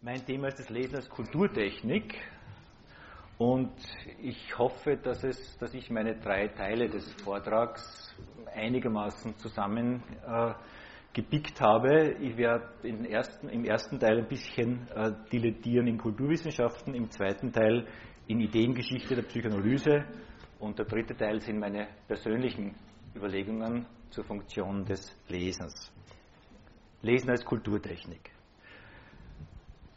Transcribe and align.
Mein 0.00 0.24
Thema 0.24 0.46
ist 0.46 0.60
das 0.60 0.68
Lesen 0.70 0.94
als 0.94 1.08
Kulturtechnik 1.08 2.14
und 3.36 3.72
ich 4.22 4.56
hoffe, 4.56 4.96
dass, 4.96 5.24
es, 5.24 5.58
dass 5.58 5.74
ich 5.74 5.90
meine 5.90 6.14
drei 6.20 6.46
Teile 6.46 6.88
des 6.88 7.12
Vortrags 7.24 8.14
einigermaßen 8.54 9.36
zusammen 9.38 10.04
äh, 10.24 10.54
habe. 11.60 12.12
Ich 12.20 12.36
werde 12.36 12.68
ersten, 13.06 13.48
im 13.48 13.64
ersten 13.64 13.98
Teil 13.98 14.18
ein 14.18 14.28
bisschen 14.28 14.86
äh, 14.94 15.10
dilettieren 15.32 15.88
in 15.88 15.98
Kulturwissenschaften, 15.98 16.94
im 16.94 17.10
zweiten 17.10 17.50
Teil 17.50 17.84
in 18.28 18.38
Ideengeschichte 18.38 19.16
der 19.16 19.22
Psychoanalyse 19.22 20.04
und 20.60 20.78
der 20.78 20.86
dritte 20.86 21.16
Teil 21.16 21.40
sind 21.40 21.58
meine 21.58 21.88
persönlichen 22.06 22.76
Überlegungen 23.16 23.84
zur 24.10 24.22
Funktion 24.22 24.84
des 24.84 25.12
Lesens. 25.26 25.92
Lesen 27.02 27.30
als 27.30 27.44
Kulturtechnik. 27.44 28.37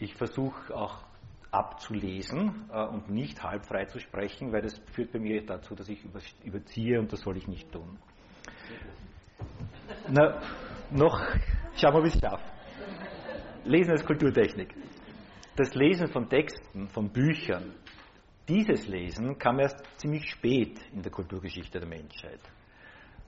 Ich 0.01 0.15
versuche 0.15 0.75
auch 0.75 1.03
abzulesen 1.51 2.67
äh, 2.73 2.87
und 2.87 3.11
nicht 3.11 3.43
halbfrei 3.43 3.85
zu 3.85 3.99
sprechen, 3.99 4.51
weil 4.51 4.63
das 4.63 4.79
führt 4.93 5.11
bei 5.11 5.19
mir 5.19 5.45
dazu, 5.45 5.75
dass 5.75 5.87
ich 5.89 6.03
überziehe 6.43 6.99
und 6.99 7.13
das 7.13 7.21
soll 7.21 7.37
ich 7.37 7.47
nicht 7.47 7.71
tun. 7.71 7.99
Na, 10.09 10.41
noch, 10.89 11.21
schauen 11.75 11.93
wir, 11.93 12.03
wie 12.03 12.07
ich 12.07 12.19
schaffe. 12.19 12.43
Lesen 13.63 13.91
als 13.91 14.03
Kulturtechnik. 14.03 14.73
Das 15.55 15.75
Lesen 15.75 16.07
von 16.07 16.27
Texten, 16.27 16.87
von 16.87 17.11
Büchern, 17.11 17.75
dieses 18.49 18.87
Lesen 18.87 19.37
kam 19.37 19.59
erst 19.59 19.85
ziemlich 19.99 20.27
spät 20.31 20.79
in 20.93 21.03
der 21.03 21.11
Kulturgeschichte 21.11 21.79
der 21.79 21.87
Menschheit. 21.87 22.41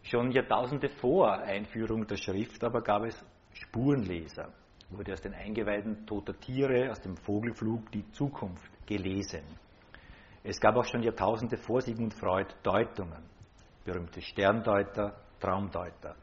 Schon 0.02 0.32
Jahrtausende 0.32 0.90
vor 0.90 1.34
Einführung 1.34 2.08
der 2.08 2.18
Schrift 2.18 2.64
aber 2.64 2.82
gab 2.82 3.04
es 3.04 3.24
Spurenleser 3.54 4.52
wurde 4.98 5.14
aus 5.14 5.22
den 5.22 5.34
Eingeweiden 5.34 6.06
toter 6.06 6.40
Tiere, 6.40 6.92
aus 6.92 7.02
dem 7.02 7.16
Vogelflug 7.18 7.92
die 7.92 8.10
Zukunft 8.12 8.72
gelesen. 8.86 9.44
Es 10.44 10.60
gab 10.60 10.76
auch 10.76 10.86
schon 10.86 11.04
Jahrtausende 11.04 11.58
vor 11.58 11.82
Sigmund 11.82 12.14
Freud 12.14 12.54
Deutungen, 12.64 13.24
berühmte 13.86 14.22
Sterndeuter, 14.22 15.16
Traumdeuter. 15.40 16.16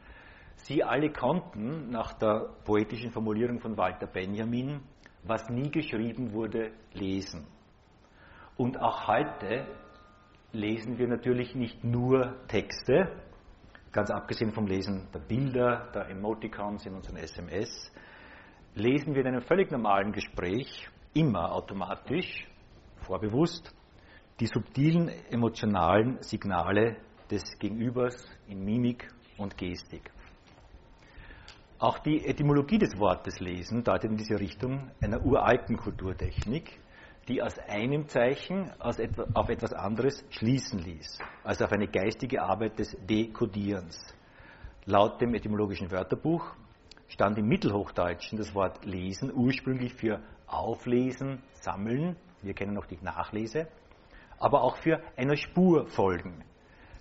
Sie 0.57 0.83
alle 0.83 1.11
konnten 1.11 1.89
nach 1.89 2.13
der 2.13 2.49
poetischen 2.63 3.11
Formulierung 3.11 3.59
von 3.59 3.75
Walter 3.77 4.07
Benjamin, 4.07 4.81
was 5.23 5.49
nie 5.49 5.69
geschrieben 5.71 6.33
wurde, 6.33 6.71
lesen. 6.93 7.47
Und 8.57 8.79
auch 8.79 9.07
heute 9.07 9.65
lesen 10.51 10.97
wir 10.97 11.07
natürlich 11.07 11.55
nicht 11.55 11.83
nur 11.83 12.45
Texte, 12.47 13.23
ganz 13.91 14.11
abgesehen 14.11 14.51
vom 14.51 14.67
Lesen 14.67 15.07
der 15.13 15.19
Bilder, 15.19 15.89
der 15.93 16.09
Emoticons 16.09 16.85
in 16.85 16.93
unseren 16.93 17.17
SMS, 17.17 17.91
lesen 18.75 19.13
wir 19.13 19.21
in 19.21 19.27
einem 19.27 19.41
völlig 19.41 19.71
normalen 19.71 20.11
Gespräch 20.11 20.87
immer 21.13 21.51
automatisch, 21.51 22.47
vorbewusst, 22.97 23.73
die 24.39 24.47
subtilen 24.47 25.09
emotionalen 25.29 26.21
Signale 26.21 26.97
des 27.29 27.43
Gegenübers 27.59 28.15
in 28.47 28.63
Mimik 28.63 29.07
und 29.37 29.57
Gestik. 29.57 30.11
Auch 31.79 31.99
die 31.99 32.25
Etymologie 32.25 32.77
des 32.77 32.97
Wortes 32.99 33.39
lesen 33.39 33.83
deutet 33.83 34.11
in 34.11 34.17
diese 34.17 34.39
Richtung 34.39 34.91
einer 35.01 35.25
uralten 35.25 35.77
Kulturtechnik, 35.77 36.79
die 37.27 37.41
aus 37.41 37.57
einem 37.59 38.07
Zeichen 38.07 38.71
auf 38.79 39.49
etwas 39.49 39.73
anderes 39.73 40.23
schließen 40.29 40.79
ließ, 40.79 41.19
also 41.43 41.65
auf 41.65 41.71
eine 41.71 41.87
geistige 41.87 42.41
Arbeit 42.41 42.79
des 42.79 42.95
Dekodierens. 43.07 44.13
Laut 44.85 45.21
dem 45.21 45.33
etymologischen 45.33 45.91
Wörterbuch 45.91 46.55
stand 47.11 47.37
im 47.37 47.47
Mittelhochdeutschen 47.47 48.37
das 48.37 48.55
Wort 48.55 48.85
lesen 48.85 49.31
ursprünglich 49.33 49.93
für 49.93 50.21
auflesen, 50.47 51.43
sammeln, 51.53 52.15
wir 52.41 52.53
kennen 52.53 52.73
noch 52.73 52.85
die 52.85 52.97
Nachlese, 53.01 53.67
aber 54.39 54.63
auch 54.63 54.77
für 54.77 55.01
einer 55.17 55.35
Spur 55.35 55.87
folgen. 55.87 56.43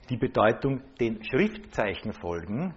Die 0.08 0.16
Bedeutung 0.16 0.82
den 0.98 1.22
Schriftzeichen 1.24 2.12
folgen 2.12 2.74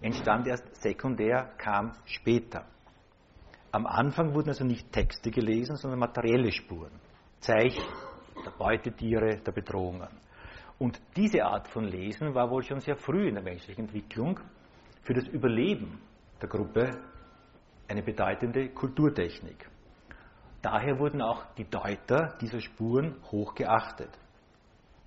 entstand 0.00 0.46
erst 0.46 0.80
sekundär, 0.80 1.52
kam 1.58 1.92
später. 2.04 2.64
Am 3.72 3.86
Anfang 3.86 4.34
wurden 4.34 4.50
also 4.50 4.64
nicht 4.64 4.92
Texte 4.92 5.30
gelesen, 5.30 5.76
sondern 5.76 5.98
materielle 5.98 6.52
Spuren, 6.52 6.92
Zeichen 7.40 7.84
der 8.44 8.50
Beutetiere, 8.52 9.38
der 9.38 9.52
Bedrohungen. 9.52 10.08
Und 10.78 11.00
diese 11.16 11.44
Art 11.44 11.68
von 11.68 11.84
Lesen 11.84 12.34
war 12.34 12.50
wohl 12.50 12.62
schon 12.62 12.80
sehr 12.80 12.96
früh 12.96 13.28
in 13.28 13.34
der 13.34 13.42
menschlichen 13.42 13.86
Entwicklung 13.86 14.38
für 15.02 15.14
das 15.14 15.26
Überleben 15.26 16.00
der 16.42 16.48
Gruppe 16.48 16.90
eine 17.88 18.02
bedeutende 18.02 18.68
Kulturtechnik. 18.70 19.68
Daher 20.60 20.98
wurden 20.98 21.22
auch 21.22 21.44
die 21.54 21.68
Deuter 21.68 22.36
dieser 22.40 22.60
Spuren 22.60 23.16
hoch 23.30 23.54
geachtet. 23.54 24.10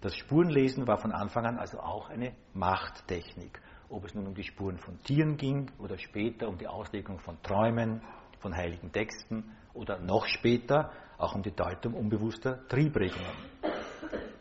Das 0.01 0.16
Spurenlesen 0.16 0.88
war 0.88 0.97
von 0.97 1.12
Anfang 1.12 1.46
an 1.46 1.57
also 1.57 1.79
auch 1.79 2.09
eine 2.09 2.35
Machttechnik, 2.53 3.62
ob 3.90 4.06
es 4.06 4.13
nun 4.13 4.28
um 4.28 4.34
die 4.35 4.44
Spuren 4.44 4.78
von 4.78 5.01
Tieren 5.03 5.38
ging 5.38 5.72
oder 5.79 5.97
später 5.97 6.47
um 6.47 6.57
die 6.57 6.68
Auslegung 6.68 7.19
von 7.19 7.41
Träumen, 7.41 8.02
von 8.40 8.56
heiligen 8.56 8.91
Texten 8.91 9.52
oder 9.73 10.00
noch 10.00 10.25
später 10.28 10.91
auch 11.17 11.35
um 11.35 11.41
die 11.41 11.56
Deutung 11.56 11.94
unbewusster 11.94 12.67
Triebregungen. 12.67 13.35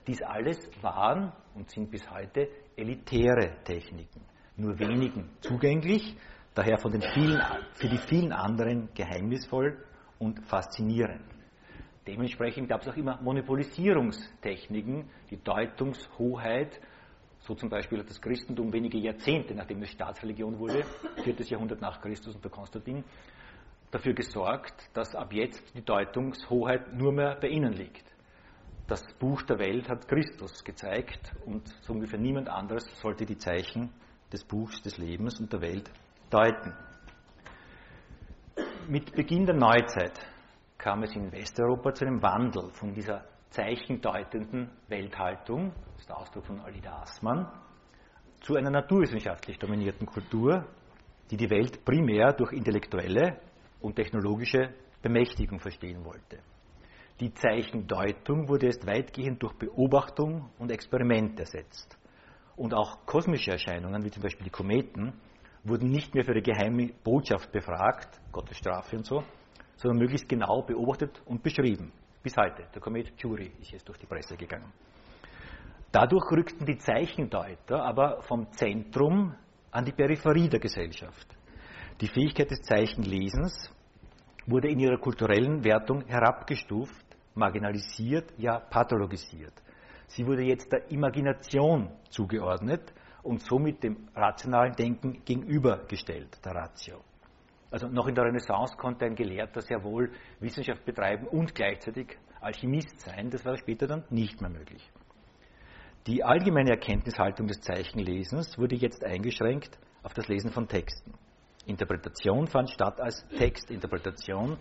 Dies 0.06 0.20
alles 0.22 0.68
waren 0.82 1.32
und 1.54 1.70
sind 1.70 1.90
bis 1.90 2.10
heute 2.10 2.48
elitäre 2.76 3.62
Techniken, 3.64 4.20
nur 4.56 4.78
wenigen 4.78 5.30
zugänglich, 5.40 6.14
daher 6.54 6.78
von 6.78 6.92
den 6.92 7.02
vielen, 7.02 7.40
für 7.72 7.88
die 7.88 7.98
vielen 7.98 8.32
anderen 8.32 8.88
geheimnisvoll 8.94 9.76
und 10.18 10.40
faszinierend. 10.46 11.22
Dementsprechend 12.06 12.68
gab 12.68 12.82
es 12.82 12.88
auch 12.88 12.96
immer 12.96 13.20
Monopolisierungstechniken, 13.22 15.08
die 15.30 15.42
Deutungshoheit, 15.42 16.80
so 17.40 17.54
zum 17.54 17.68
Beispiel 17.68 17.98
hat 17.98 18.08
das 18.08 18.20
Christentum 18.20 18.72
wenige 18.72 18.98
Jahrzehnte, 18.98 19.54
nachdem 19.54 19.82
es 19.82 19.90
Staatsreligion 19.90 20.58
wurde, 20.58 20.84
4. 21.22 21.34
Jahrhundert 21.46 21.80
nach 21.80 22.00
Christus 22.00 22.34
unter 22.34 22.50
Konstantin, 22.50 23.04
dafür 23.90 24.12
gesorgt, 24.12 24.90
dass 24.92 25.14
ab 25.14 25.32
jetzt 25.32 25.74
die 25.74 25.84
Deutungshoheit 25.84 26.92
nur 26.92 27.12
mehr 27.12 27.36
bei 27.40 27.48
ihnen 27.48 27.72
liegt. 27.72 28.04
Das 28.86 29.02
Buch 29.18 29.42
der 29.42 29.58
Welt 29.58 29.88
hat 29.88 30.06
Christus 30.06 30.62
gezeigt 30.62 31.32
und 31.46 31.66
so 31.82 31.94
ungefähr 31.94 32.18
niemand 32.18 32.50
anderes 32.50 32.84
sollte 33.00 33.24
die 33.24 33.38
Zeichen 33.38 33.90
des 34.30 34.44
Buchs 34.44 34.82
des 34.82 34.98
Lebens 34.98 35.40
und 35.40 35.50
der 35.52 35.62
Welt 35.62 35.90
deuten. 36.34 36.74
Mit 38.88 39.12
Beginn 39.12 39.46
der 39.46 39.54
Neuzeit 39.54 40.18
kam 40.76 41.04
es 41.04 41.14
in 41.14 41.30
Westeuropa 41.30 41.94
zu 41.94 42.04
einem 42.04 42.20
Wandel 42.22 42.70
von 42.72 42.92
dieser 42.92 43.24
zeichendeutenden 43.50 44.68
Welthaltung, 44.88 45.72
das 45.92 46.00
ist 46.00 46.08
der 46.08 46.18
Ausdruck 46.18 46.46
von 46.46 46.60
Alida 46.60 47.02
Aßmann, 47.02 47.46
zu 48.40 48.56
einer 48.56 48.70
naturwissenschaftlich 48.70 49.58
dominierten 49.60 50.06
Kultur, 50.06 50.66
die 51.30 51.36
die 51.36 51.48
Welt 51.48 51.84
primär 51.84 52.32
durch 52.32 52.52
intellektuelle 52.52 53.40
und 53.80 53.94
technologische 53.94 54.74
Bemächtigung 55.02 55.60
verstehen 55.60 56.04
wollte. 56.04 56.40
Die 57.20 57.32
Zeichendeutung 57.32 58.48
wurde 58.48 58.66
erst 58.66 58.84
weitgehend 58.88 59.40
durch 59.40 59.54
Beobachtung 59.54 60.50
und 60.58 60.72
Experiment 60.72 61.38
ersetzt. 61.38 61.96
Und 62.56 62.74
auch 62.74 63.06
kosmische 63.06 63.52
Erscheinungen, 63.52 64.04
wie 64.04 64.10
zum 64.10 64.22
Beispiel 64.24 64.44
die 64.44 64.50
Kometen, 64.50 65.12
wurden 65.64 65.90
nicht 65.90 66.14
mehr 66.14 66.24
für 66.24 66.34
die 66.34 66.42
geheime 66.42 66.90
Botschaft 67.02 67.50
befragt, 67.50 68.20
Gottes 68.30 68.58
Strafe 68.58 68.96
und 68.96 69.06
so, 69.06 69.24
sondern 69.76 69.98
möglichst 69.98 70.28
genau 70.28 70.62
beobachtet 70.62 71.22
und 71.26 71.42
beschrieben. 71.42 71.92
Bis 72.22 72.36
heute. 72.36 72.66
Der 72.74 72.80
Komet 72.80 73.12
Jury 73.18 73.52
ist 73.60 73.72
jetzt 73.72 73.88
durch 73.88 73.98
die 73.98 74.06
Presse 74.06 74.36
gegangen. 74.36 74.72
Dadurch 75.90 76.30
rückten 76.30 76.66
die 76.66 76.78
Zeichendeuter 76.78 77.82
aber 77.82 78.22
vom 78.22 78.50
Zentrum 78.52 79.34
an 79.70 79.84
die 79.84 79.92
Peripherie 79.92 80.48
der 80.48 80.60
Gesellschaft. 80.60 81.26
Die 82.00 82.08
Fähigkeit 82.08 82.50
des 82.50 82.62
Zeichenlesens 82.62 83.70
wurde 84.46 84.68
in 84.68 84.80
ihrer 84.80 84.98
kulturellen 84.98 85.64
Wertung 85.64 86.04
herabgestuft, 86.06 87.04
marginalisiert, 87.34 88.32
ja 88.36 88.58
pathologisiert. 88.58 89.54
Sie 90.06 90.26
wurde 90.26 90.42
jetzt 90.42 90.70
der 90.72 90.90
Imagination 90.90 91.90
zugeordnet 92.10 92.92
und 93.24 93.42
somit 93.42 93.82
dem 93.82 94.08
rationalen 94.14 94.74
Denken 94.74 95.24
gegenübergestellt, 95.24 96.38
der 96.44 96.54
Ratio. 96.54 97.00
Also 97.70 97.88
noch 97.88 98.06
in 98.06 98.14
der 98.14 98.24
Renaissance 98.24 98.76
konnte 98.76 99.04
ein 99.04 99.16
Gelehrter 99.16 99.60
sehr 99.60 99.82
wohl 99.82 100.12
Wissenschaft 100.38 100.84
betreiben 100.84 101.26
und 101.26 101.54
gleichzeitig 101.54 102.16
Alchemist 102.40 103.00
sein. 103.00 103.30
Das 103.30 103.44
war 103.44 103.56
später 103.56 103.86
dann 103.86 104.04
nicht 104.10 104.40
mehr 104.40 104.50
möglich. 104.50 104.88
Die 106.06 106.22
allgemeine 106.22 106.70
Erkenntnishaltung 106.70 107.46
des 107.46 107.60
Zeichenlesens 107.62 108.58
wurde 108.58 108.76
jetzt 108.76 109.02
eingeschränkt 109.02 109.78
auf 110.02 110.12
das 110.12 110.28
Lesen 110.28 110.52
von 110.52 110.68
Texten. 110.68 111.14
Interpretation 111.66 112.46
fand 112.46 112.70
statt 112.70 113.00
als 113.00 113.26
Textinterpretation, 113.28 114.58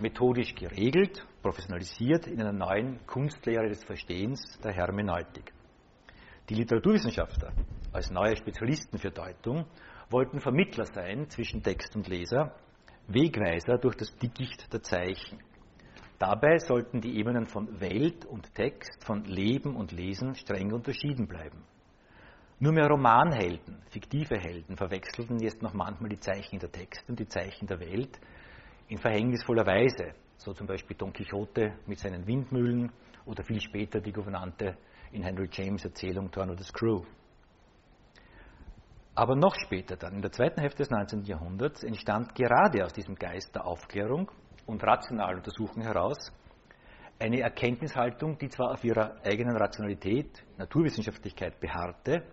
methodisch 0.00 0.54
geregelt, 0.54 1.26
professionalisiert 1.42 2.26
in 2.26 2.40
einer 2.40 2.52
neuen 2.52 3.04
Kunstlehre 3.06 3.68
des 3.68 3.82
Verstehens 3.84 4.58
der 4.62 4.72
Hermeneutik. 4.72 5.52
Die 6.48 6.54
Literaturwissenschaftler 6.54 7.52
als 7.92 8.10
neue 8.10 8.36
Spezialisten 8.36 8.98
für 8.98 9.10
Deutung 9.10 9.66
wollten 10.10 10.40
Vermittler 10.40 10.86
sein 10.86 11.28
zwischen 11.28 11.62
Text 11.62 11.94
und 11.94 12.08
Leser, 12.08 12.54
Wegweiser 13.06 13.78
durch 13.78 13.96
das 13.96 14.14
Dickicht 14.16 14.72
der 14.72 14.82
Zeichen. 14.82 15.38
Dabei 16.18 16.58
sollten 16.58 17.00
die 17.00 17.18
Ebenen 17.18 17.46
von 17.46 17.80
Welt 17.80 18.24
und 18.24 18.54
Text, 18.54 19.04
von 19.04 19.24
Leben 19.24 19.76
und 19.76 19.92
Lesen 19.92 20.34
streng 20.34 20.72
unterschieden 20.72 21.26
bleiben. 21.26 21.64
Nur 22.60 22.72
mehr 22.72 22.86
Romanhelden, 22.86 23.82
fiktive 23.90 24.38
Helden, 24.38 24.76
verwechselten 24.76 25.40
jetzt 25.40 25.62
noch 25.62 25.74
manchmal 25.74 26.10
die 26.10 26.20
Zeichen 26.20 26.60
der 26.60 26.70
Texte 26.70 27.10
und 27.10 27.18
die 27.18 27.26
Zeichen 27.26 27.66
der 27.66 27.80
Welt 27.80 28.20
in 28.88 28.98
verhängnisvoller 28.98 29.66
Weise, 29.66 30.14
so 30.36 30.52
zum 30.52 30.66
Beispiel 30.66 30.96
Don 30.96 31.12
Quixote 31.12 31.74
mit 31.86 31.98
seinen 31.98 32.24
Windmühlen 32.26 32.92
oder 33.26 33.42
viel 33.42 33.60
später 33.60 34.00
die 34.00 34.12
Gouvernante 34.12 34.76
in 35.10 35.24
Henry 35.24 35.48
James 35.50 35.84
Erzählung 35.84 36.30
Torno 36.30 36.54
the 36.56 36.64
Screw. 36.64 37.02
Aber 39.14 39.36
noch 39.36 39.54
später 39.54 39.96
dann, 39.96 40.14
in 40.14 40.22
der 40.22 40.32
zweiten 40.32 40.60
Hälfte 40.60 40.78
des 40.78 40.90
19. 40.90 41.24
Jahrhunderts, 41.24 41.82
entstand 41.82 42.34
gerade 42.34 42.84
aus 42.84 42.94
diesem 42.94 43.14
Geist 43.14 43.54
der 43.54 43.66
Aufklärung 43.66 44.30
und 44.66 44.82
rationalen 44.82 45.38
Untersuchung 45.38 45.82
heraus 45.82 46.32
eine 47.18 47.40
Erkenntnishaltung, 47.40 48.38
die 48.38 48.48
zwar 48.48 48.72
auf 48.72 48.82
ihrer 48.82 49.14
eigenen 49.24 49.56
Rationalität, 49.56 50.42
Naturwissenschaftlichkeit 50.56 51.60
beharrte, 51.60 52.24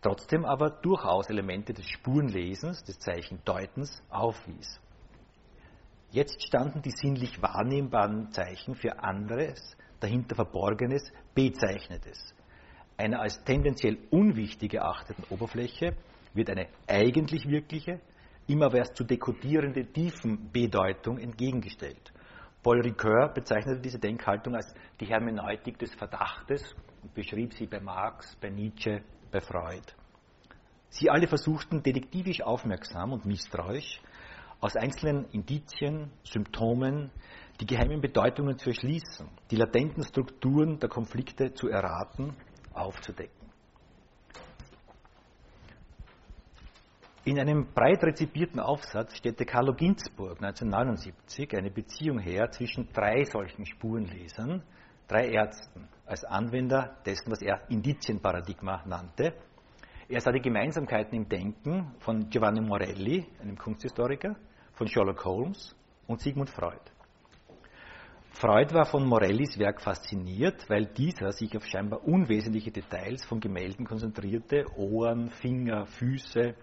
trotzdem 0.00 0.44
aber 0.44 0.70
durchaus 0.70 1.28
Elemente 1.28 1.74
des 1.74 1.86
Spurenlesens, 1.86 2.82
des 2.84 2.98
Zeichendeutens 2.98 4.02
aufwies. 4.08 4.80
Jetzt 6.10 6.46
standen 6.46 6.82
die 6.82 6.92
sinnlich 6.92 7.42
wahrnehmbaren 7.42 8.30
Zeichen 8.30 8.74
für 8.74 9.02
anderes, 9.02 9.76
dahinter 10.00 10.36
Verborgenes, 10.36 11.12
Bezeichnetes. 11.34 12.34
Einer 12.96 13.20
als 13.20 13.42
tendenziell 13.44 13.98
unwichtig 14.10 14.74
erachteten 14.74 15.24
Oberfläche 15.30 15.96
wird 16.34 16.50
eine 16.50 16.68
eigentlich 16.86 17.48
wirkliche, 17.48 18.00
immer 18.46 18.72
erst 18.74 18.96
zu 18.96 19.04
dekodierende 19.04 19.84
Tiefenbedeutung 19.86 21.18
entgegengestellt. 21.18 22.12
Paul 22.62 22.80
Ricoeur 22.80 23.28
bezeichnete 23.28 23.80
diese 23.80 23.98
Denkhaltung 23.98 24.54
als 24.54 24.72
die 25.00 25.06
Hermeneutik 25.06 25.78
des 25.78 25.94
Verdachtes 25.94 26.74
und 27.02 27.12
beschrieb 27.14 27.52
sie 27.54 27.66
bei 27.66 27.80
Marx, 27.80 28.36
bei 28.36 28.50
Nietzsche, 28.50 29.02
bei 29.30 29.40
Freud. 29.40 29.82
Sie 30.88 31.10
alle 31.10 31.26
versuchten 31.26 31.82
detektivisch 31.82 32.42
aufmerksam 32.42 33.12
und 33.12 33.24
misstrauisch 33.24 34.00
aus 34.60 34.76
einzelnen 34.76 35.24
Indizien, 35.30 36.12
Symptomen 36.22 37.10
die 37.60 37.66
geheimen 37.66 38.00
Bedeutungen 38.00 38.58
zu 38.58 38.70
erschließen, 38.70 39.28
die 39.50 39.56
latenten 39.56 40.04
Strukturen 40.04 40.78
der 40.78 40.88
Konflikte 40.88 41.52
zu 41.52 41.68
erraten, 41.68 42.36
aufzudecken. 42.72 43.41
In 47.24 47.38
einem 47.38 47.72
breit 47.72 48.02
rezipierten 48.02 48.58
Aufsatz 48.58 49.16
stellte 49.16 49.44
Carlo 49.44 49.74
Ginzburg 49.74 50.42
1979 50.42 51.56
eine 51.56 51.70
Beziehung 51.70 52.18
her 52.18 52.50
zwischen 52.50 52.88
drei 52.92 53.22
solchen 53.22 53.64
Spurenlesern, 53.64 54.60
drei 55.06 55.28
Ärzten, 55.28 55.86
als 56.04 56.24
Anwender 56.24 56.96
dessen, 57.06 57.30
was 57.30 57.40
er 57.40 57.60
Indizienparadigma 57.70 58.82
nannte. 58.86 59.34
Er 60.08 60.20
sah 60.20 60.32
die 60.32 60.40
Gemeinsamkeiten 60.40 61.16
im 61.16 61.28
Denken 61.28 61.94
von 62.00 62.28
Giovanni 62.28 62.60
Morelli, 62.60 63.24
einem 63.40 63.56
Kunsthistoriker, 63.56 64.34
von 64.72 64.88
Sherlock 64.88 65.24
Holmes 65.24 65.76
und 66.08 66.20
Sigmund 66.20 66.50
Freud. 66.50 66.82
Freud 68.32 68.74
war 68.74 68.86
von 68.86 69.06
Morellis 69.06 69.56
Werk 69.60 69.80
fasziniert, 69.80 70.68
weil 70.68 70.86
dieser 70.86 71.30
sich 71.30 71.56
auf 71.56 71.66
scheinbar 71.66 72.02
unwesentliche 72.02 72.72
Details 72.72 73.24
von 73.24 73.38
Gemälden 73.38 73.86
konzentrierte, 73.86 74.66
Ohren, 74.76 75.30
Finger, 75.30 75.86
Füße, 75.86 76.56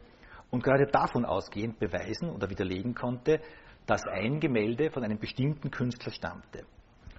und 0.51 0.63
gerade 0.63 0.87
davon 0.87 1.25
ausgehend 1.25 1.79
beweisen 1.79 2.29
oder 2.29 2.49
widerlegen 2.49 2.95
konnte, 2.95 3.39
dass 3.85 4.03
ein 4.05 4.39
Gemälde 4.39 4.91
von 4.91 5.03
einem 5.03 5.19
bestimmten 5.19 5.71
Künstler 5.71 6.11
stammte. 6.11 6.65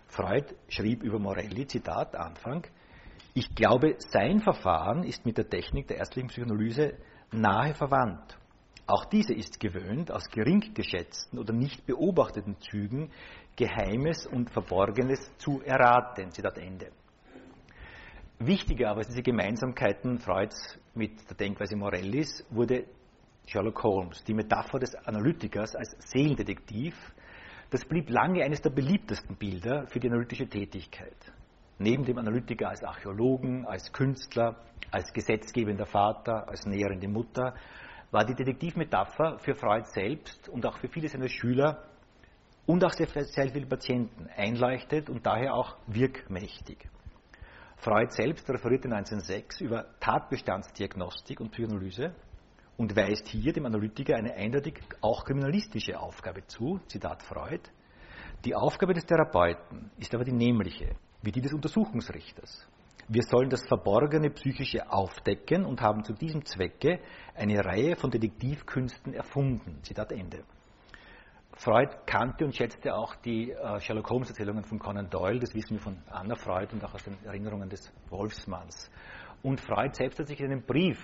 Freud 0.07 0.55
schrieb 0.69 1.03
über 1.03 1.19
Morelli, 1.19 1.67
Zitat, 1.67 2.17
Anfang, 2.17 2.67
ich 3.33 3.55
glaube, 3.55 3.95
sein 3.99 4.41
Verfahren 4.41 5.05
ist 5.05 5.25
mit 5.25 5.39
der 5.39 5.49
Technik 5.49 5.87
der 5.87 5.99
ärztlichen 5.99 6.29
Psychoanalyse 6.29 6.95
nahe 7.31 7.75
verwandt. 7.75 8.37
Auch 8.87 9.05
diese 9.05 9.35
ist 9.35 9.61
gewöhnt, 9.61 10.11
aus 10.11 10.29
gering 10.31 10.75
geschätzten 10.75 11.39
oder 11.39 11.53
nicht 11.53 11.87
beobachteten 11.87 12.57
Zügen 12.61 13.13
Geheimes 13.55 14.27
und 14.27 14.51
Verborgenes 14.51 15.31
zu 15.39 15.61
erraten. 15.63 16.33
Zitat 16.33 16.59
Ende. 16.59 16.91
Wichtiger 18.41 18.91
aber 18.91 18.99
als 18.99 19.09
diese 19.09 19.23
Gemeinsamkeiten 19.23 20.19
Freuds 20.19 20.79
mit 20.95 21.29
der 21.29 21.37
Denkweise 21.37 21.77
Morellis 21.77 22.45
wurde 22.51 22.87
Sherlock 23.51 23.83
Holmes, 23.83 24.23
die 24.23 24.35
Metapher 24.35 24.79
des 24.79 24.95
Analytikers 24.95 25.75
als 25.75 25.97
Seelendetektiv, 25.99 26.95
das 27.71 27.85
blieb 27.85 28.09
lange 28.09 28.45
eines 28.45 28.63
der 28.63 28.71
beliebtesten 28.71 29.35
Bilder 29.35 29.89
für 29.89 29.99
die 29.99 30.09
analytische 30.09 30.49
Tätigkeit. 30.49 31.17
Neben 31.79 32.05
dem 32.05 32.19
Analytiker 32.19 32.69
als 32.69 32.85
Archäologen, 32.85 33.67
als 33.67 33.93
Künstler, 33.93 34.55
als 34.93 35.13
gesetzgebender 35.13 35.87
Vater, 35.87 36.49
als 36.49 36.65
näherende 36.65 37.09
Mutter, 37.09 37.55
war 38.13 38.25
die 38.25 38.37
Detektivmetapher 38.37 39.41
für 39.41 39.57
Freud 39.57 39.85
selbst 39.87 40.49
und 40.49 40.65
auch 40.65 40.79
für 40.79 40.89
viele 40.89 41.09
seiner 41.09 41.29
Schüler 41.29 41.83
und 42.67 42.85
auch 42.85 42.93
sehr 42.93 43.09
viele 43.09 43.67
Patienten 43.67 44.29
einleuchtet 44.37 45.11
und 45.11 45.27
daher 45.27 45.55
auch 45.55 45.77
wirkmächtig. 45.89 46.89
Freud 47.79 48.13
selbst 48.13 48.49
referierte 48.49 48.87
1906 48.87 49.61
über 49.61 49.87
Tatbestandsdiagnostik 49.99 51.41
und 51.41 51.51
Psychoanalyse 51.51 52.15
und 52.81 52.97
weist 52.97 53.29
hier 53.29 53.53
dem 53.53 53.67
Analytiker 53.67 54.17
eine 54.17 54.33
eindeutig 54.33 54.81
auch 55.03 55.23
kriminalistische 55.27 56.01
Aufgabe 56.01 56.47
zu, 56.47 56.81
Zitat 56.87 57.23
Freud. 57.23 57.61
Die 58.43 58.55
Aufgabe 58.55 58.95
des 58.95 59.05
Therapeuten 59.05 59.91
ist 59.99 60.15
aber 60.15 60.25
die 60.25 60.33
nämliche, 60.33 60.97
wie 61.21 61.31
die 61.31 61.43
des 61.43 61.53
Untersuchungsrichters. 61.53 62.67
Wir 63.07 63.23
sollen 63.25 63.51
das 63.51 63.67
Verborgene 63.69 64.31
Psychische 64.31 64.91
aufdecken 64.91 65.67
und 65.67 65.83
haben 65.83 66.05
zu 66.05 66.15
diesem 66.15 66.43
Zwecke 66.47 67.01
eine 67.35 67.63
Reihe 67.63 67.97
von 67.97 68.11
Detektivkünsten 68.11 69.13
erfunden. 69.13 69.83
Zitat 69.83 70.13
Ende. 70.13 70.43
Freud 71.53 71.91
kannte 72.07 72.47
und 72.47 72.57
schätzte 72.57 72.95
auch 72.95 73.15
die 73.17 73.51
äh, 73.51 73.79
Sherlock 73.81 74.09
Holmes 74.09 74.31
Erzählungen 74.31 74.65
von 74.65 74.79
Conan 74.79 75.11
Doyle, 75.11 75.39
das 75.39 75.53
wissen 75.53 75.73
wir 75.73 75.81
von 75.81 75.99
Anna 76.09 76.35
Freud 76.35 76.73
und 76.73 76.83
auch 76.83 76.95
aus 76.95 77.05
den 77.05 77.23
Erinnerungen 77.27 77.69
des 77.69 77.93
Wolfsmanns. 78.09 78.91
Und 79.43 79.61
Freud 79.61 79.93
selbst 79.93 80.19
hat 80.19 80.29
sich 80.29 80.41
in 80.41 80.47
einem 80.47 80.63
Brief 80.63 80.99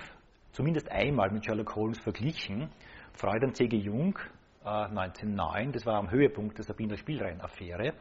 zumindest 0.56 0.90
einmal 0.90 1.30
mit 1.30 1.44
Sherlock 1.44 1.76
Holmes 1.76 2.00
verglichen. 2.00 2.70
Freud 3.12 3.44
an 3.44 3.54
C.G. 3.54 3.76
Jung 3.76 4.18
äh, 4.64 4.68
1909, 4.68 5.72
das 5.72 5.84
war 5.84 5.96
am 5.96 6.10
Höhepunkt 6.10 6.56
der 6.56 6.64
Sabiner 6.64 6.96
Spielreihen-Affäre. 6.96 7.92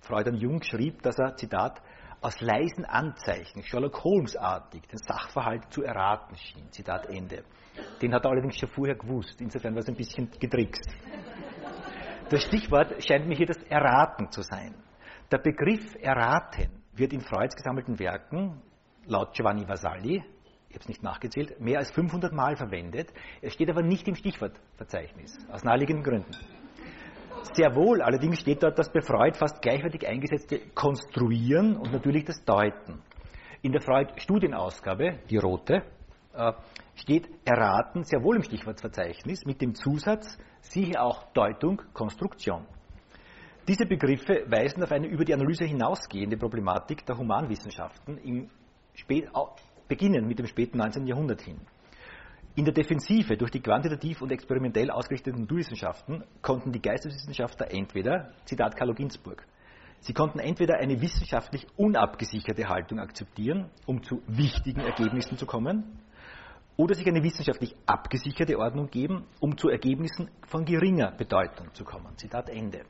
Freud 0.00 0.30
an 0.30 0.36
Jung 0.36 0.62
schrieb, 0.62 1.02
dass 1.02 1.18
er, 1.18 1.34
Zitat, 1.34 1.82
aus 2.20 2.40
leisen 2.40 2.84
Anzeichen, 2.84 3.64
Sherlock 3.64 4.04
Holmes-artig, 4.04 4.86
den 4.88 4.98
Sachverhalt 4.98 5.64
zu 5.72 5.82
erraten 5.82 6.36
schien. 6.36 6.70
Zitat 6.70 7.06
Ende. 7.06 7.42
Den 8.00 8.14
hat 8.14 8.24
er 8.24 8.30
allerdings 8.30 8.56
schon 8.56 8.68
vorher 8.68 8.94
gewusst, 8.94 9.40
insofern 9.40 9.74
war 9.74 9.80
es 9.80 9.88
ein 9.88 9.96
bisschen 9.96 10.30
getrickst. 10.38 10.96
Das 12.30 12.44
Stichwort 12.44 13.02
scheint 13.02 13.26
mir 13.26 13.36
hier 13.36 13.46
das 13.46 13.62
Erraten 13.64 14.30
zu 14.30 14.42
sein. 14.42 14.76
Der 15.30 15.38
Begriff 15.38 15.94
Erraten 16.00 16.84
wird 16.92 17.12
in 17.12 17.20
Freuds 17.20 17.56
gesammelten 17.56 17.98
Werken, 17.98 18.62
laut 19.06 19.32
Giovanni 19.32 19.66
Vasali, 19.66 20.22
ich 20.37 20.37
habe 20.78 20.82
es 20.82 20.88
nicht 20.88 21.02
nachgezählt, 21.02 21.60
mehr 21.60 21.78
als 21.78 21.90
500 21.90 22.32
Mal 22.32 22.56
verwendet. 22.56 23.12
Er 23.42 23.50
steht 23.50 23.68
aber 23.68 23.82
nicht 23.82 24.06
im 24.06 24.14
Stichwortverzeichnis, 24.14 25.36
aus 25.50 25.64
naheliegenden 25.64 26.04
Gründen. 26.04 26.30
Sehr 27.52 27.74
wohl 27.74 28.00
allerdings 28.00 28.40
steht 28.40 28.62
dort 28.62 28.78
das 28.78 28.92
bei 28.92 29.00
Freud 29.00 29.36
fast 29.36 29.60
gleichwertig 29.60 30.06
eingesetzte 30.06 30.60
Konstruieren 30.74 31.76
und 31.76 31.92
natürlich 31.92 32.24
das 32.24 32.44
Deuten. 32.44 33.02
In 33.62 33.72
der 33.72 33.80
Freud-Studienausgabe, 33.80 35.18
die 35.28 35.36
rote, 35.38 35.82
äh, 36.34 36.52
steht 36.94 37.28
Erraten 37.44 38.04
sehr 38.04 38.22
wohl 38.22 38.36
im 38.36 38.42
Stichwortverzeichnis 38.44 39.44
mit 39.46 39.60
dem 39.60 39.74
Zusatz, 39.74 40.38
siehe 40.60 41.00
auch 41.00 41.32
Deutung, 41.32 41.82
Konstruktion. 41.92 42.66
Diese 43.66 43.84
Begriffe 43.84 44.44
weisen 44.46 44.82
auf 44.82 44.92
eine 44.92 45.08
über 45.08 45.24
die 45.24 45.34
Analyse 45.34 45.64
hinausgehende 45.64 46.36
Problematik 46.36 47.04
der 47.04 47.18
Humanwissenschaften 47.18 48.18
im 48.18 48.50
Spät 48.94 49.28
beginnen 49.88 50.26
mit 50.26 50.38
dem 50.38 50.46
späten 50.46 50.78
19. 50.78 51.06
Jahrhundert 51.06 51.42
hin. 51.42 51.60
In 52.54 52.64
der 52.64 52.74
Defensive 52.74 53.36
durch 53.36 53.50
die 53.50 53.60
quantitativ 53.60 54.20
und 54.20 54.32
experimentell 54.32 54.90
ausgerichteten 54.90 55.42
Naturwissenschaften 55.42 56.24
konnten 56.42 56.72
die 56.72 56.82
Geisteswissenschaftler 56.82 57.70
entweder, 57.72 58.32
Zitat 58.44 58.76
Carlo 58.76 58.94
Ginzburg, 58.94 59.46
sie 60.00 60.12
konnten 60.12 60.40
entweder 60.40 60.78
eine 60.78 61.00
wissenschaftlich 61.00 61.66
unabgesicherte 61.76 62.68
Haltung 62.68 62.98
akzeptieren, 62.98 63.70
um 63.86 64.02
zu 64.02 64.22
wichtigen 64.26 64.80
Ergebnissen 64.80 65.36
zu 65.36 65.46
kommen, 65.46 66.00
oder 66.76 66.94
sich 66.94 67.06
eine 67.06 67.22
wissenschaftlich 67.22 67.74
abgesicherte 67.86 68.58
Ordnung 68.58 68.88
geben, 68.88 69.24
um 69.40 69.56
zu 69.56 69.68
Ergebnissen 69.68 70.30
von 70.46 70.64
geringer 70.64 71.10
Bedeutung 71.12 71.74
zu 71.74 71.84
kommen. 71.84 72.16
Zitat 72.16 72.48
Ende. 72.48 72.82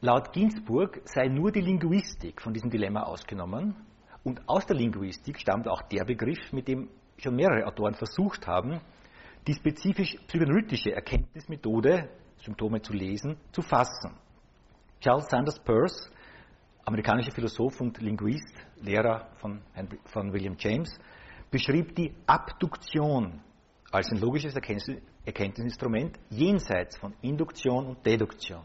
Laut 0.00 0.32
Ginzburg 0.32 1.00
sei 1.04 1.28
nur 1.28 1.52
die 1.52 1.60
Linguistik 1.60 2.40
von 2.40 2.52
diesem 2.52 2.70
Dilemma 2.70 3.02
ausgenommen 3.02 3.76
und 4.24 4.48
aus 4.48 4.66
der 4.66 4.76
Linguistik 4.76 5.38
stammt 5.40 5.68
auch 5.68 5.82
der 5.82 6.04
Begriff, 6.04 6.52
mit 6.52 6.68
dem 6.68 6.88
schon 7.18 7.34
mehrere 7.34 7.66
Autoren 7.66 7.94
versucht 7.94 8.46
haben, 8.46 8.80
die 9.46 9.54
spezifisch 9.54 10.16
psychoanalytische 10.26 10.92
Erkenntnismethode 10.92 12.08
Symptome 12.38 12.82
zu 12.82 12.92
lesen, 12.92 13.36
zu 13.52 13.62
fassen. 13.62 14.16
Charles 15.00 15.28
Sanders 15.28 15.58
Peirce, 15.60 16.10
amerikanischer 16.84 17.32
Philosoph 17.32 17.80
und 17.80 18.00
Linguist, 18.00 18.54
Lehrer 18.80 19.28
von, 19.36 19.62
von 20.06 20.32
William 20.32 20.56
James, 20.58 20.90
beschrieb 21.50 21.94
die 21.94 22.14
Abduktion 22.26 23.40
als 23.90 24.10
ein 24.10 24.18
logisches 24.18 24.54
Erkenntnisinstrument 24.54 26.18
jenseits 26.30 26.96
von 26.98 27.14
Induktion 27.20 27.86
und 27.86 28.06
Deduktion. 28.06 28.64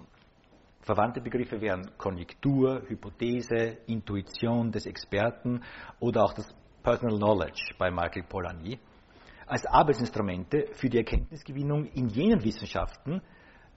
Verwandte 0.88 1.20
Begriffe 1.20 1.60
wären 1.60 1.98
Konjunktur, 1.98 2.82
Hypothese, 2.88 3.80
Intuition 3.88 4.72
des 4.72 4.86
Experten 4.86 5.62
oder 6.00 6.24
auch 6.24 6.34
das 6.34 6.56
Personal 6.82 7.18
Knowledge 7.18 7.76
bei 7.78 7.92
Michael 7.92 8.24
Polanyi 8.24 8.80
als 9.48 9.66
Arbeitsinstrumente 9.66 10.68
für 10.72 10.88
die 10.88 11.00
Erkenntnisgewinnung 11.00 11.88
in 11.88 12.08
jenen 12.08 12.42
Wissenschaften, 12.42 13.22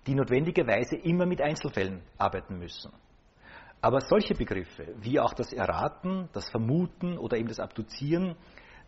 die 0.07 0.15
notwendigerweise 0.15 0.95
immer 0.99 1.27
mit 1.27 1.43
Einzelfällen 1.43 2.01
arbeiten 2.17 2.61
müssen. 2.61 2.93
Aber 3.81 4.01
solche 4.03 4.35
Begriffe 4.35 4.95
wie 5.01 5.19
auch 5.19 5.35
das 5.35 5.53
Erraten, 5.53 6.29
das 6.33 6.49
Vermuten 6.49 7.19
oder 7.19 7.39
eben 7.39 7.49
das 7.49 7.59
Abduzieren, 7.59 8.37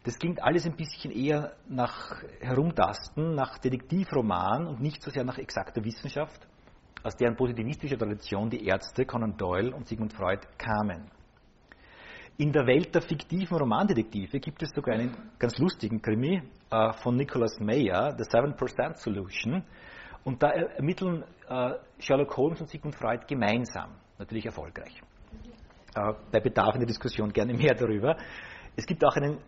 das 0.05 0.17
klingt 0.17 0.41
alles 0.41 0.65
ein 0.65 0.77
bisschen 0.77 1.11
eher 1.11 1.57
nach 1.69 2.23
Herumtasten, 2.41 3.35
nach 3.35 3.59
Detektivroman 3.59 4.69
und 4.69 4.81
nicht 4.81 5.03
so 5.03 5.11
sehr 5.11 5.25
nach 5.25 5.39
exakter 5.39 5.85
Wissenschaft 5.85 6.47
aus 7.03 7.17
deren 7.17 7.37
positivistischer 7.37 7.99
Tradition 7.99 8.51
die 8.51 8.67
Ärzte 8.67 9.05
Conan 9.05 9.37
Doyle 9.37 9.75
und 9.75 9.87
Sigmund 9.87 10.13
Freud 10.13 10.41
kamen. 10.59 11.11
In 12.39 12.53
der 12.53 12.67
Welt 12.67 12.95
der 12.95 13.03
fiktiven 13.03 13.59
Romandetektive 13.59 14.41
gibt 14.41 14.63
es 14.63 14.71
sogar 14.71 14.95
einen 14.95 15.15
ganz 15.39 15.59
lustigen 15.59 16.01
Krimi 16.01 16.43
äh, 16.71 16.93
von 16.95 17.17
Nicholas 17.17 17.61
Mayer, 17.61 18.17
The 18.17 18.25
7% 18.25 18.97
Solution. 18.97 19.63
Und 20.25 20.43
da 20.43 20.51
ermitteln 20.51 21.25
äh, 21.49 21.75
Sherlock 21.99 22.37
Holmes 22.37 22.61
und 22.61 22.69
Sigmund 22.69 22.95
Freud 22.95 23.25
gemeinsam, 23.29 23.91
natürlich 24.19 24.47
erfolgreich. 24.47 25.03
Äh, 25.95 26.15
bei 26.31 26.41
Bedarf 26.41 26.75
in 26.75 26.81
der 26.81 26.89
Diskussion 26.89 27.33
gerne 27.33 27.53
mehr 27.53 27.75
darüber. 27.75 28.17
Es 28.77 28.87
gibt 28.87 29.05
auch 29.05 29.15
einen 29.17 29.39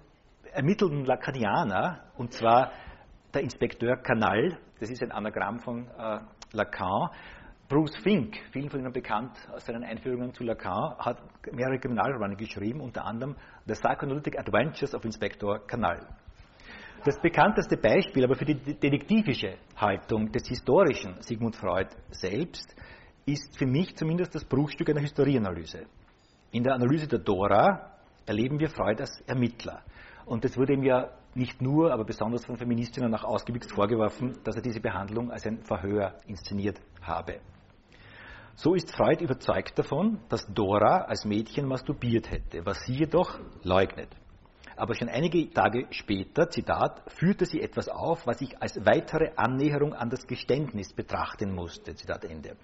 ermittelten 0.52 1.04
Lacanianer, 1.04 2.00
und 2.16 2.32
zwar 2.32 2.70
der 3.32 3.42
Inspekteur 3.42 3.96
Canal, 3.96 4.58
das 4.78 4.90
ist 4.90 5.02
ein 5.02 5.10
Anagramm 5.10 5.58
von 5.60 5.88
äh, 5.88 6.20
Lacan, 6.52 7.10
Bruce 7.66 7.96
Fink, 8.02 8.36
vielen 8.52 8.68
von 8.68 8.80
Ihnen 8.80 8.92
bekannt 8.92 9.32
aus 9.50 9.64
seinen 9.64 9.84
Einführungen 9.84 10.34
zu 10.34 10.44
Lacan, 10.44 10.98
hat 10.98 11.16
mehrere 11.50 11.78
Kriminalromane 11.78 12.36
geschrieben, 12.36 12.82
unter 12.82 13.06
anderem 13.06 13.36
The 13.64 13.72
Psychoanalytic 13.72 14.38
Adventures 14.38 14.94
of 14.94 15.02
Inspector 15.06 15.60
Canal. 15.66 16.06
Das 17.06 17.18
bekannteste 17.22 17.78
Beispiel 17.78 18.24
aber 18.24 18.34
für 18.34 18.44
die 18.44 18.56
detektivische 18.56 19.56
Haltung 19.76 20.30
des 20.30 20.46
historischen 20.46 21.22
Sigmund 21.22 21.56
Freud 21.56 21.88
selbst 22.10 22.76
ist 23.24 23.56
für 23.56 23.66
mich 23.66 23.96
zumindest 23.96 24.34
das 24.34 24.44
Bruchstück 24.44 24.90
einer 24.90 25.00
Historieanalyse. 25.00 25.86
In 26.50 26.64
der 26.64 26.74
Analyse 26.74 27.08
der 27.08 27.20
Dora 27.20 27.92
erleben 28.26 28.60
wir 28.60 28.68
Freud 28.68 29.00
als 29.00 29.22
Ermittler. 29.26 29.82
Und 30.26 30.44
es 30.44 30.58
wurde 30.58 30.74
ihm 30.74 30.82
ja 30.82 31.12
nicht 31.34 31.62
nur, 31.62 31.94
aber 31.94 32.04
besonders 32.04 32.44
von 32.44 32.58
Feministinnen 32.58 33.14
auch 33.14 33.24
ausgiebig 33.24 33.64
vorgeworfen, 33.74 34.38
dass 34.44 34.54
er 34.54 34.62
diese 34.62 34.80
Behandlung 34.80 35.30
als 35.30 35.46
ein 35.46 35.62
Verhör 35.62 36.18
inszeniert 36.26 36.78
habe. 37.00 37.40
So 38.56 38.74
ist 38.74 38.94
Freud 38.94 39.20
überzeugt 39.22 39.76
davon, 39.76 40.20
dass 40.28 40.46
Dora 40.46 41.06
als 41.06 41.24
Mädchen 41.24 41.66
masturbiert 41.66 42.30
hätte, 42.30 42.64
was 42.64 42.84
sie 42.84 42.94
jedoch 42.94 43.40
leugnet. 43.64 44.08
Aber 44.76 44.94
schon 44.94 45.08
einige 45.08 45.50
Tage 45.50 45.86
später, 45.90 46.48
Zitat, 46.48 47.02
führte 47.10 47.46
sie 47.46 47.60
etwas 47.60 47.88
auf, 47.88 48.28
was 48.28 48.40
ich 48.40 48.60
als 48.62 48.76
weitere 48.86 49.32
Annäherung 49.34 49.92
an 49.92 50.08
das 50.08 50.26
Geständnis 50.26 50.92
betrachten 50.92 51.52
musste, 51.52 51.96
Zitat 51.96 52.24
Ende. 52.24 52.56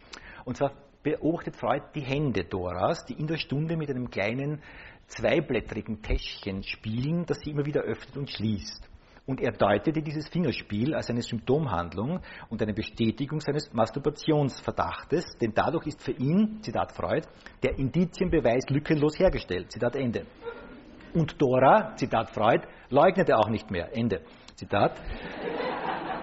Und 0.44 0.56
zwar 0.56 0.73
beobachtet 1.02 1.56
Freud 1.56 1.82
die 1.97 2.02
Hände 2.02 2.44
Doras, 2.44 3.04
die 3.04 3.14
in 3.14 3.26
der 3.26 3.38
Stunde 3.38 3.76
mit 3.76 3.90
einem 3.90 4.11
kleinen 4.11 4.62
zweiblättrigen 5.09 6.02
Täschchen 6.02 6.62
spielen, 6.62 7.26
das 7.26 7.38
sie 7.40 7.50
immer 7.50 7.66
wieder 7.66 7.80
öffnet 7.80 8.16
und 8.16 8.30
schließt 8.30 8.89
und 9.30 9.40
er 9.40 9.52
deutete 9.52 10.02
dieses 10.02 10.28
Fingerspiel 10.28 10.92
als 10.92 11.08
eine 11.08 11.22
Symptomhandlung 11.22 12.18
und 12.49 12.60
eine 12.60 12.75
Bestätigung 12.75 13.40
seines 13.40 13.72
Masturbationsverdachtes, 13.72 15.38
denn 15.40 15.52
dadurch 15.54 15.87
ist 15.87 16.02
für 16.02 16.10
ihn, 16.10 16.58
Zitat 16.62 16.90
Freud, 16.90 17.28
der 17.62 17.78
Indizienbeweis 17.78 18.64
lückenlos 18.70 19.20
hergestellt. 19.20 19.70
Zitat 19.70 19.94
Ende. 19.94 20.26
Und 21.14 21.40
Dora, 21.40 21.94
Zitat 21.94 22.30
Freud, 22.30 22.66
leugnete 22.88 23.37
auch 23.37 23.49
nicht 23.49 23.70
mehr. 23.70 23.96
Ende. 23.96 24.22
Zitat. 24.56 25.00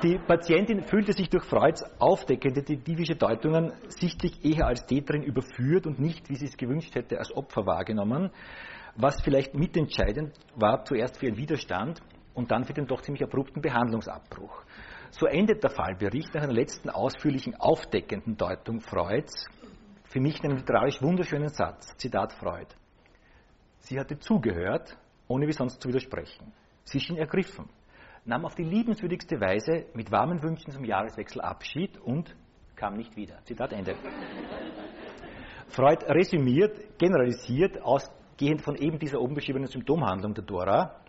Die 0.03 0.19
Patientin 0.19 0.83
fühlte 0.83 1.13
sich 1.13 1.29
durch 1.29 1.45
Freuds 1.45 1.83
aufdeckende 1.99 2.61
detektivische 2.61 3.15
Deutungen 3.15 3.71
sichtlich 3.87 4.43
eher 4.43 4.67
als 4.67 4.85
Täterin 4.85 5.23
überführt 5.23 5.87
und 5.87 5.97
nicht, 5.97 6.29
wie 6.29 6.35
sie 6.35 6.45
es 6.45 6.57
gewünscht 6.57 6.93
hätte, 6.93 7.17
als 7.17 7.33
Opfer 7.33 7.65
wahrgenommen, 7.65 8.31
was 8.97 9.21
vielleicht 9.21 9.55
mitentscheidend 9.55 10.33
war 10.55 10.83
zuerst 10.83 11.17
für 11.17 11.27
ihren 11.27 11.37
Widerstand, 11.37 12.01
und 12.37 12.51
dann 12.51 12.63
für 12.65 12.73
den 12.73 12.85
doch 12.85 13.01
ziemlich 13.01 13.23
abrupten 13.23 13.61
Behandlungsabbruch. 13.63 14.63
So 15.09 15.25
endet 15.25 15.63
der 15.63 15.71
Fallbericht 15.71 16.35
nach 16.35 16.43
einer 16.43 16.53
letzten 16.53 16.91
ausführlichen 16.91 17.55
aufdeckenden 17.55 18.37
Deutung 18.37 18.79
Freuds 18.79 19.47
für 20.03 20.19
mich 20.19 20.37
in 20.39 20.51
einem 20.51 20.57
literarisch 20.57 21.01
wunderschönen 21.01 21.49
Satz. 21.49 21.97
Zitat 21.97 22.33
Freud. 22.33 22.67
Sie 23.79 23.99
hatte 23.99 24.19
zugehört, 24.19 24.95
ohne 25.27 25.47
wie 25.47 25.51
sonst 25.51 25.81
zu 25.81 25.89
widersprechen. 25.89 26.53
Sie 26.83 26.99
schien 26.99 27.17
ergriffen, 27.17 27.67
nahm 28.23 28.45
auf 28.45 28.53
die 28.53 28.63
liebenswürdigste 28.63 29.41
Weise 29.41 29.87
mit 29.95 30.11
warmen 30.11 30.41
Wünschen 30.43 30.71
zum 30.71 30.85
Jahreswechsel 30.85 31.41
Abschied 31.41 31.97
und 31.97 32.35
kam 32.75 32.93
nicht 32.93 33.15
wieder. 33.15 33.39
Zitat 33.45 33.73
Ende. 33.73 33.95
Freud 35.69 36.05
resümiert, 36.07 36.99
generalisiert, 36.99 37.81
ausgehend 37.81 38.61
von 38.61 38.75
eben 38.75 38.99
dieser 38.99 39.19
oben 39.19 39.33
beschriebenen 39.33 39.67
Symptomhandlung 39.67 40.35
der 40.35 40.43
Dora, 40.43 41.01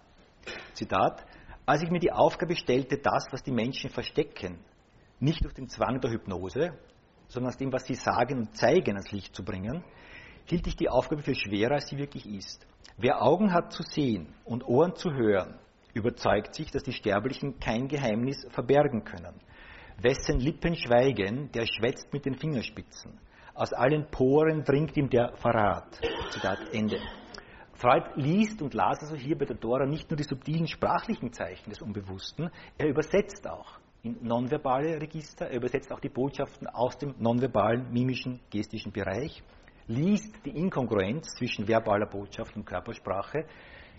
Zitat, 0.78 1.24
als 1.66 1.82
ich 1.82 1.90
mir 1.90 1.98
die 1.98 2.12
Aufgabe 2.12 2.56
stellte, 2.56 2.98
das, 2.98 3.26
was 3.30 3.42
die 3.42 3.52
Menschen 3.52 3.90
verstecken, 3.90 4.58
nicht 5.20 5.44
durch 5.44 5.54
den 5.54 5.68
Zwang 5.68 6.00
der 6.00 6.12
Hypnose, 6.12 6.72
sondern 7.26 7.50
aus 7.50 7.58
dem, 7.58 7.72
was 7.72 7.84
sie 7.84 7.94
sagen 7.94 8.38
und 8.38 8.56
zeigen, 8.56 8.92
ans 8.92 9.10
Licht 9.10 9.34
zu 9.34 9.44
bringen, 9.44 9.84
hielt 10.46 10.66
ich 10.66 10.76
die 10.76 10.88
Aufgabe 10.88 11.22
für 11.22 11.34
schwerer, 11.34 11.74
als 11.74 11.88
sie 11.88 11.98
wirklich 11.98 12.24
ist. 12.26 12.66
Wer 12.96 13.22
Augen 13.22 13.52
hat 13.52 13.72
zu 13.72 13.82
sehen 13.82 14.34
und 14.44 14.66
Ohren 14.66 14.94
zu 14.94 15.10
hören, 15.10 15.58
überzeugt 15.94 16.54
sich, 16.54 16.70
dass 16.70 16.84
die 16.84 16.92
Sterblichen 16.92 17.58
kein 17.58 17.88
Geheimnis 17.88 18.46
verbergen 18.50 19.04
können. 19.04 19.34
Wessen 20.00 20.38
Lippen 20.38 20.76
schweigen, 20.76 21.50
der 21.52 21.66
schwätzt 21.66 22.12
mit 22.12 22.24
den 22.24 22.36
Fingerspitzen. 22.36 23.18
Aus 23.54 23.72
allen 23.72 24.08
Poren 24.10 24.62
dringt 24.62 24.96
ihm 24.96 25.10
der 25.10 25.36
Verrat. 25.36 26.00
Zitat 26.30 26.72
Ende. 26.72 27.00
Freud 27.78 28.10
liest 28.16 28.60
und 28.60 28.74
las 28.74 28.98
also 29.02 29.14
hier 29.14 29.38
bei 29.38 29.44
der 29.44 29.54
Dora 29.54 29.86
nicht 29.86 30.10
nur 30.10 30.16
die 30.16 30.24
subtilen 30.24 30.66
sprachlichen 30.66 31.32
Zeichen 31.32 31.70
des 31.70 31.80
Unbewussten, 31.80 32.50
er 32.76 32.88
übersetzt 32.88 33.48
auch 33.48 33.78
in 34.02 34.18
nonverbale 34.20 35.00
Register, 35.00 35.46
er 35.46 35.58
übersetzt 35.58 35.92
auch 35.92 36.00
die 36.00 36.08
Botschaften 36.08 36.66
aus 36.66 36.98
dem 36.98 37.14
nonverbalen, 37.18 37.92
mimischen, 37.92 38.40
gestischen 38.50 38.90
Bereich, 38.90 39.44
liest 39.86 40.44
die 40.44 40.56
Inkongruenz 40.56 41.28
zwischen 41.36 41.68
verbaler 41.68 42.06
Botschaft 42.06 42.56
und 42.56 42.66
Körpersprache, 42.66 43.46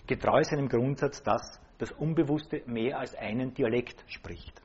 getreu 0.06 0.44
seinem 0.44 0.68
Grundsatz, 0.68 1.24
dass 1.24 1.62
das 1.78 1.94
Unbewusste 1.94 2.62
mehr 2.66 3.00
als 3.00 3.16
einen 3.16 3.54
Dialekt 3.54 4.04
spricht. 4.08 4.62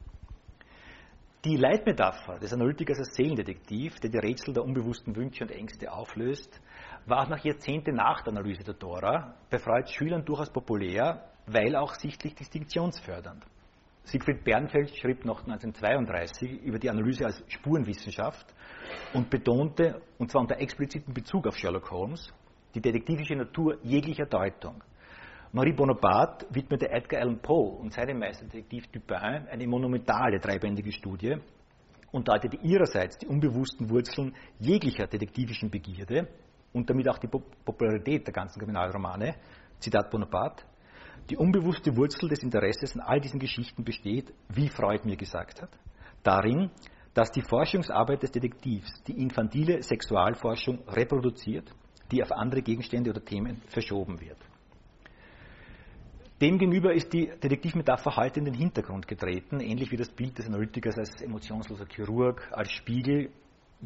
Die 1.44 1.56
Leitmetapher 1.56 2.40
des 2.40 2.52
Analytikers 2.52 2.98
als 2.98 3.14
Seelendetektiv, 3.14 4.00
der 4.00 4.10
die 4.10 4.18
Rätsel 4.18 4.54
der 4.54 4.64
unbewussten 4.64 5.14
Wünsche 5.14 5.44
und 5.44 5.52
Ängste 5.52 5.92
auflöst, 5.92 6.60
war 7.06 7.22
auch 7.22 7.28
nach 7.28 7.44
Jahrzehnten 7.44 7.96
nach 7.96 8.22
der 8.22 8.32
Analyse 8.32 8.64
der 8.64 8.74
Dora 8.74 9.34
bei 9.50 9.58
Freuds 9.58 9.92
Schülern 9.92 10.24
durchaus 10.24 10.50
populär, 10.50 11.28
weil 11.46 11.76
auch 11.76 11.94
sichtlich 11.94 12.34
distinktionsfördernd. 12.34 13.44
Siegfried 14.04 14.44
Bernfeld 14.44 14.94
schrieb 14.96 15.24
noch 15.24 15.40
1932 15.40 16.62
über 16.62 16.78
die 16.78 16.90
Analyse 16.90 17.24
als 17.24 17.42
Spurenwissenschaft 17.48 18.46
und 19.14 19.30
betonte, 19.30 20.00
und 20.18 20.30
zwar 20.30 20.42
unter 20.42 20.58
explizitem 20.58 21.14
Bezug 21.14 21.46
auf 21.46 21.56
Sherlock 21.56 21.90
Holmes, 21.90 22.32
die 22.74 22.80
detektivische 22.80 23.34
Natur 23.34 23.78
jeglicher 23.82 24.26
Deutung. 24.26 24.82
Marie 25.52 25.72
Bonaparte 25.72 26.46
widmete 26.50 26.90
Edgar 26.90 27.22
Allan 27.22 27.40
Poe 27.40 27.76
und 27.78 27.92
seinem 27.92 28.18
Meisterdetektiv 28.18 28.88
Dupin 28.88 29.46
eine 29.48 29.66
monumentale 29.66 30.38
dreibändige 30.38 30.92
Studie 30.92 31.36
und 32.10 32.28
deutete 32.28 32.56
ihrerseits 32.56 33.18
die 33.18 33.26
unbewussten 33.26 33.88
Wurzeln 33.88 34.34
jeglicher 34.58 35.06
detektivischen 35.06 35.70
Begierde 35.70 36.28
und 36.74 36.90
damit 36.90 37.08
auch 37.08 37.18
die 37.18 37.28
Popularität 37.28 38.26
der 38.26 38.34
ganzen 38.34 38.58
Kriminalromane, 38.58 39.36
Zitat 39.78 40.10
Bonaparte, 40.10 40.64
die 41.30 41.36
unbewusste 41.36 41.96
Wurzel 41.96 42.28
des 42.28 42.42
Interesses 42.42 42.94
an 42.94 43.00
all 43.00 43.20
diesen 43.20 43.40
Geschichten 43.40 43.82
besteht, 43.82 44.34
wie 44.48 44.68
Freud 44.68 45.06
mir 45.06 45.16
gesagt 45.16 45.62
hat, 45.62 45.70
darin, 46.22 46.70
dass 47.14 47.30
die 47.30 47.42
Forschungsarbeit 47.42 48.22
des 48.22 48.32
Detektivs 48.32 49.02
die 49.04 49.22
infantile 49.22 49.82
Sexualforschung 49.82 50.80
reproduziert, 50.88 51.72
die 52.10 52.22
auf 52.22 52.32
andere 52.32 52.60
Gegenstände 52.60 53.10
oder 53.10 53.24
Themen 53.24 53.62
verschoben 53.68 54.20
wird. 54.20 54.38
Demgegenüber 56.40 56.92
ist 56.92 57.12
die 57.12 57.26
Detektivmetapher 57.26 58.16
heute 58.16 58.40
in 58.40 58.46
den 58.46 58.54
Hintergrund 58.54 59.06
getreten, 59.06 59.60
ähnlich 59.60 59.92
wie 59.92 59.96
das 59.96 60.10
Bild 60.10 60.36
des 60.36 60.48
Analytikers 60.48 60.98
als 60.98 61.22
emotionsloser 61.22 61.86
Chirurg, 61.86 62.50
als 62.52 62.72
Spiegel, 62.72 63.30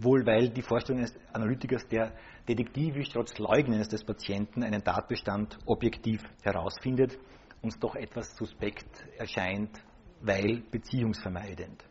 wohl 0.02 0.24
weil 0.26 0.50
die 0.50 0.62
Vorstellung 0.62 1.00
eines 1.00 1.18
Analytikers, 1.32 1.86
der 1.88 2.12
detektivisch 2.48 3.08
trotz 3.10 3.38
Leugnens 3.38 3.88
des 3.88 4.04
Patienten 4.04 4.62
einen 4.62 4.82
Tatbestand 4.82 5.58
objektiv 5.66 6.22
herausfindet, 6.42 7.18
uns 7.62 7.78
doch 7.78 7.94
etwas 7.96 8.36
suspekt 8.36 9.04
erscheint, 9.16 9.70
weil 10.20 10.62
beziehungsvermeidend. 10.70 11.84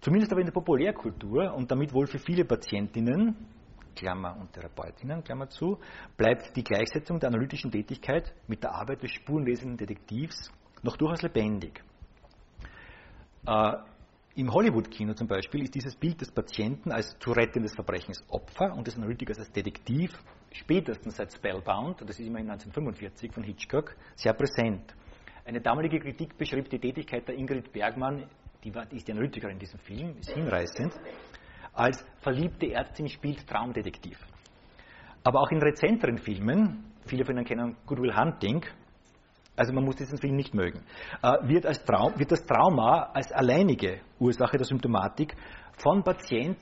Zumindest 0.00 0.32
aber 0.32 0.40
in 0.40 0.46
der 0.46 0.52
Populärkultur 0.52 1.52
und 1.54 1.70
damit 1.70 1.92
wohl 1.92 2.06
für 2.06 2.18
viele 2.18 2.44
Patientinnen, 2.44 3.36
Klammer 3.94 4.36
und 4.38 4.52
Therapeutinnen, 4.52 5.24
Klammer 5.24 5.48
zu, 5.48 5.78
bleibt 6.16 6.54
die 6.54 6.62
Gleichsetzung 6.62 7.18
der 7.18 7.30
analytischen 7.30 7.70
Tätigkeit 7.70 8.34
mit 8.46 8.62
der 8.62 8.74
Arbeit 8.74 9.02
des 9.02 9.10
spurenlesenden 9.12 9.78
Detektivs 9.78 10.52
noch 10.82 10.96
durchaus 10.96 11.22
lebendig. 11.22 11.82
Äh, 13.46 13.72
Im 14.36 14.52
Hollywood-Kino 14.52 15.14
zum 15.14 15.28
Beispiel 15.28 15.62
ist 15.62 15.74
dieses 15.74 15.96
Bild 15.96 16.20
des 16.20 16.30
Patienten 16.30 16.92
als 16.92 17.18
zu 17.18 17.30
rettendes 17.32 17.74
Verbrechens 17.74 18.22
Opfer 18.28 18.74
und 18.76 18.86
des 18.86 18.94
Analytikers 18.94 19.38
als 19.38 19.50
Detektiv 19.50 20.12
spätestens 20.52 21.16
seit 21.16 21.32
Spellbound, 21.32 22.02
das 22.02 22.20
ist 22.20 22.26
immerhin 22.26 22.50
1945 22.50 23.32
von 23.32 23.42
Hitchcock, 23.42 23.96
sehr 24.14 24.34
präsent. 24.34 24.94
Eine 25.46 25.62
damalige 25.62 25.98
Kritik 25.98 26.36
beschrieb 26.36 26.68
die 26.68 26.78
Tätigkeit 26.78 27.26
der 27.26 27.34
Ingrid 27.34 27.72
Bergmann, 27.72 28.28
die, 28.62 28.74
ist 28.90 29.08
die 29.08 29.12
Analytikerin 29.12 29.54
in 29.54 29.58
diesem 29.58 29.80
Film, 29.80 30.18
ist 30.18 30.30
hinreißend, 30.30 30.92
als 31.72 32.04
verliebte 32.20 32.70
Ärztin 32.70 33.08
spielt 33.08 33.46
Traumdetektiv. 33.46 34.18
Aber 35.24 35.40
auch 35.40 35.50
in 35.50 35.62
rezenteren 35.62 36.18
Filmen, 36.18 36.92
viele 37.06 37.24
von 37.24 37.36
Ihnen 37.36 37.46
kennen 37.46 37.76
Goodwill 37.86 38.14
Hunting, 38.14 38.62
also 39.56 39.72
man 39.72 39.84
muss 39.84 39.96
diesen 39.96 40.18
Film 40.18 40.36
nicht 40.36 40.54
mögen, 40.54 40.82
äh, 41.22 41.48
wird, 41.48 41.66
als 41.66 41.82
Traum, 41.84 42.18
wird 42.18 42.30
das 42.30 42.44
Trauma 42.44 43.10
als 43.14 43.32
alleinige 43.32 44.00
Ursache 44.18 44.56
der 44.56 44.66
Symptomatik 44.66 45.34
von 45.78 46.02
Patient 46.02 46.58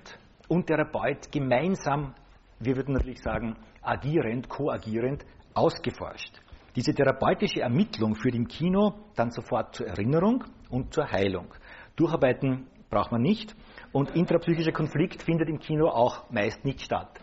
und 0.48 0.66
Therapeut 0.66 1.30
gemeinsam, 1.30 2.14
wir 2.60 2.76
würden 2.76 2.94
natürlich 2.94 3.20
sagen, 3.20 3.56
agierend, 3.82 4.48
koagierend 4.48 5.24
ausgeforscht. 5.54 6.40
Diese 6.76 6.92
therapeutische 6.92 7.60
Ermittlung 7.60 8.16
führt 8.16 8.34
im 8.34 8.48
Kino 8.48 8.94
dann 9.14 9.30
sofort 9.30 9.74
zur 9.74 9.86
Erinnerung 9.86 10.44
und 10.70 10.92
zur 10.92 11.10
Heilung. 11.10 11.46
Durcharbeiten 11.94 12.66
braucht 12.90 13.12
man 13.12 13.22
nicht 13.22 13.54
und 13.92 14.10
intrapsychischer 14.16 14.72
Konflikt 14.72 15.22
findet 15.22 15.48
im 15.48 15.58
Kino 15.58 15.88
auch 15.88 16.28
meist 16.30 16.64
nicht 16.64 16.80
statt. 16.80 17.20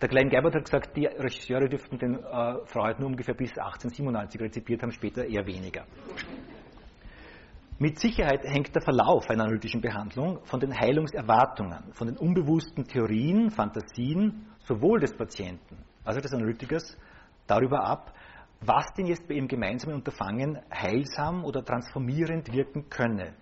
Der 0.00 0.08
Klein 0.08 0.30
Geibert 0.30 0.54
hat 0.54 0.64
gesagt, 0.64 0.96
die 0.96 1.06
Regisseure 1.06 1.68
dürften 1.68 1.98
den 1.98 2.14
äh, 2.14 2.66
Freud 2.66 2.98
nur 2.98 3.10
ungefähr 3.10 3.34
bis 3.34 3.50
1897 3.50 4.40
rezipiert 4.40 4.82
haben, 4.82 4.92
später 4.92 5.24
eher 5.24 5.46
weniger. 5.46 5.86
Mit 7.78 7.98
Sicherheit 7.98 8.44
hängt 8.44 8.74
der 8.74 8.82
Verlauf 8.82 9.28
einer 9.28 9.44
analytischen 9.44 9.80
Behandlung 9.80 10.38
von 10.44 10.60
den 10.60 10.72
Heilungserwartungen, 10.72 11.92
von 11.92 12.06
den 12.06 12.16
unbewussten 12.16 12.84
Theorien, 12.84 13.50
Fantasien 13.50 14.46
sowohl 14.60 15.00
des 15.00 15.16
Patienten 15.16 15.78
als 16.04 16.16
auch 16.16 16.22
des 16.22 16.32
Analytikers 16.32 16.96
darüber 17.46 17.84
ab, 17.84 18.12
was 18.60 18.86
denn 18.96 19.06
jetzt 19.06 19.26
bei 19.26 19.34
ihrem 19.34 19.48
gemeinsamen 19.48 19.96
Unterfangen 19.96 20.60
heilsam 20.72 21.44
oder 21.44 21.64
transformierend 21.64 22.52
wirken 22.52 22.88
könne. 22.88 23.34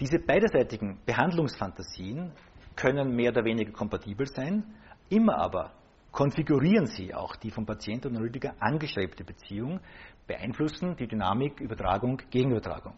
Diese 0.00 0.18
beiderseitigen 0.18 0.98
Behandlungsfantasien 1.06 2.32
können 2.74 3.14
mehr 3.14 3.30
oder 3.30 3.44
weniger 3.44 3.70
kompatibel 3.70 4.26
sein, 4.26 4.64
immer 5.12 5.36
aber 5.36 5.72
konfigurieren 6.10 6.86
sie 6.86 7.14
auch 7.14 7.36
die 7.36 7.50
vom 7.50 7.64
Patient 7.64 8.04
und 8.06 8.16
Analytiker 8.16 8.54
angestrebte 8.60 9.24
Beziehung, 9.24 9.80
beeinflussen 10.26 10.96
die 10.96 11.06
Dynamik 11.06 11.60
Übertragung, 11.60 12.18
Gegenübertragung. 12.30 12.94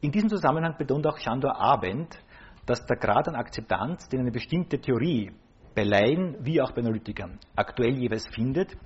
In 0.00 0.10
diesem 0.10 0.28
Zusammenhang 0.28 0.76
betont 0.78 1.06
auch 1.06 1.18
Chandor 1.18 1.56
Abend, 1.56 2.18
dass 2.66 2.84
der 2.86 2.96
Grad 2.96 3.28
an 3.28 3.34
Akzeptanz, 3.34 4.08
den 4.08 4.20
eine 4.20 4.30
bestimmte 4.30 4.80
Theorie 4.80 5.32
bei 5.74 5.84
Laien 5.84 6.36
wie 6.40 6.60
auch 6.60 6.72
bei 6.72 6.80
Analytikern 6.80 7.38
aktuell 7.54 7.98
jeweils 7.98 8.26
findet, 8.28 8.76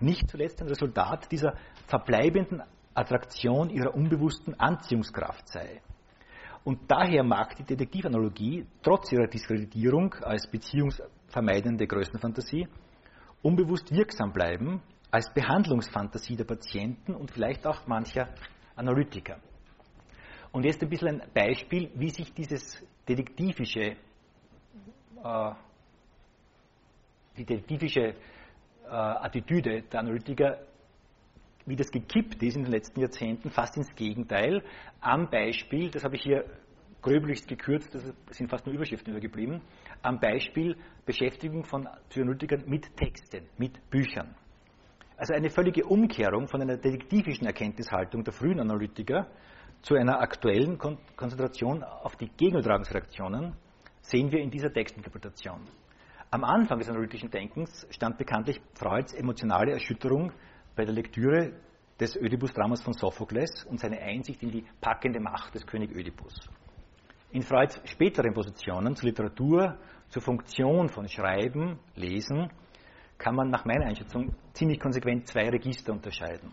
nicht 0.00 0.28
zuletzt 0.30 0.60
ein 0.60 0.68
Resultat 0.68 1.30
dieser 1.30 1.54
verbleibenden 1.86 2.62
Attraktion 2.94 3.70
ihrer 3.70 3.94
unbewussten 3.94 4.58
Anziehungskraft 4.58 5.48
sei. 5.48 5.82
Und 6.64 6.90
daher 6.90 7.24
mag 7.24 7.56
die 7.56 7.64
Detektivanalogie 7.64 8.66
trotz 8.82 9.10
ihrer 9.12 9.26
Diskreditierung 9.26 10.14
als 10.14 10.46
beziehungsvermeidende 11.32 11.86
Größenfantasie 11.86 12.68
unbewusst 13.42 13.90
wirksam 13.90 14.32
bleiben 14.32 14.82
als 15.10 15.32
Behandlungsfantasie 15.32 16.36
der 16.36 16.44
Patienten 16.44 17.14
und 17.14 17.30
vielleicht 17.30 17.66
auch 17.66 17.86
mancher 17.86 18.28
Analytiker. 18.76 19.38
Und 20.52 20.64
jetzt 20.64 20.82
ein 20.82 20.88
bisschen 20.88 21.20
ein 21.20 21.30
Beispiel, 21.32 21.90
wie 21.94 22.10
sich 22.10 22.32
dieses 22.34 22.82
detektivische, 23.08 23.96
äh, 25.24 25.52
die 27.36 27.44
detektivische 27.44 28.00
äh, 28.00 28.14
Attitüde 28.88 29.82
der 29.82 30.00
Analytiker 30.00 30.58
wie 31.64 31.76
das 31.76 31.92
gekippt 31.92 32.42
ist 32.42 32.56
in 32.56 32.64
den 32.64 32.72
letzten 32.72 33.00
Jahrzehnten, 33.00 33.48
fast 33.48 33.76
ins 33.76 33.94
Gegenteil, 33.94 34.64
am 35.00 35.30
Beispiel, 35.30 35.90
das 35.90 36.02
habe 36.02 36.16
ich 36.16 36.22
hier 36.22 36.44
gröbelichst 37.02 37.48
gekürzt, 37.48 37.94
das 37.94 38.14
sind 38.30 38.48
fast 38.48 38.64
nur 38.64 38.74
Überschriften 38.74 39.12
übergeblieben, 39.12 39.60
am 40.02 40.18
Beispiel 40.18 40.76
Beschäftigung 41.04 41.64
von 41.64 41.88
Psychoanalytikern 42.08 42.64
mit 42.66 42.96
Texten, 42.96 43.48
mit 43.58 43.78
Büchern. 43.90 44.34
Also 45.16 45.34
eine 45.34 45.50
völlige 45.50 45.84
Umkehrung 45.84 46.48
von 46.48 46.62
einer 46.62 46.76
detektivischen 46.76 47.46
Erkenntnishaltung 47.46 48.24
der 48.24 48.32
frühen 48.32 48.60
Analytiker 48.60 49.28
zu 49.82 49.94
einer 49.94 50.20
aktuellen 50.20 50.78
Kon 50.78 50.98
Konzentration 51.16 51.82
auf 51.82 52.16
die 52.16 52.28
Gegenübertragungsreaktionen 52.28 53.54
sehen 54.00 54.30
wir 54.30 54.40
in 54.40 54.50
dieser 54.50 54.72
Textinterpretation. 54.72 55.60
Am 56.30 56.44
Anfang 56.44 56.78
des 56.78 56.88
analytischen 56.88 57.30
Denkens 57.30 57.86
stand 57.90 58.16
bekanntlich 58.16 58.60
Freuds 58.74 59.12
emotionale 59.12 59.72
Erschütterung 59.72 60.32
bei 60.74 60.84
der 60.84 60.94
Lektüre 60.94 61.52
des 62.00 62.16
Ödipus-Dramas 62.16 62.82
von 62.82 62.94
Sophokles 62.94 63.64
und 63.64 63.78
seine 63.78 64.00
Einsicht 64.00 64.42
in 64.42 64.50
die 64.50 64.64
packende 64.80 65.20
Macht 65.20 65.54
des 65.54 65.66
König 65.66 65.94
Ödipus. 65.94 66.34
In 67.32 67.42
Freuds 67.42 67.80
späteren 67.84 68.34
Positionen 68.34 68.94
zur 68.94 69.08
Literatur, 69.08 69.78
zur 70.08 70.20
Funktion 70.20 70.90
von 70.90 71.08
Schreiben, 71.08 71.78
Lesen, 71.94 72.50
kann 73.16 73.34
man 73.34 73.48
nach 73.48 73.64
meiner 73.64 73.86
Einschätzung 73.86 74.34
ziemlich 74.52 74.78
konsequent 74.78 75.26
zwei 75.26 75.48
Register 75.48 75.92
unterscheiden. 75.92 76.52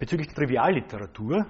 Bezüglich 0.00 0.26
der 0.26 0.36
Trivialliteratur 0.36 1.46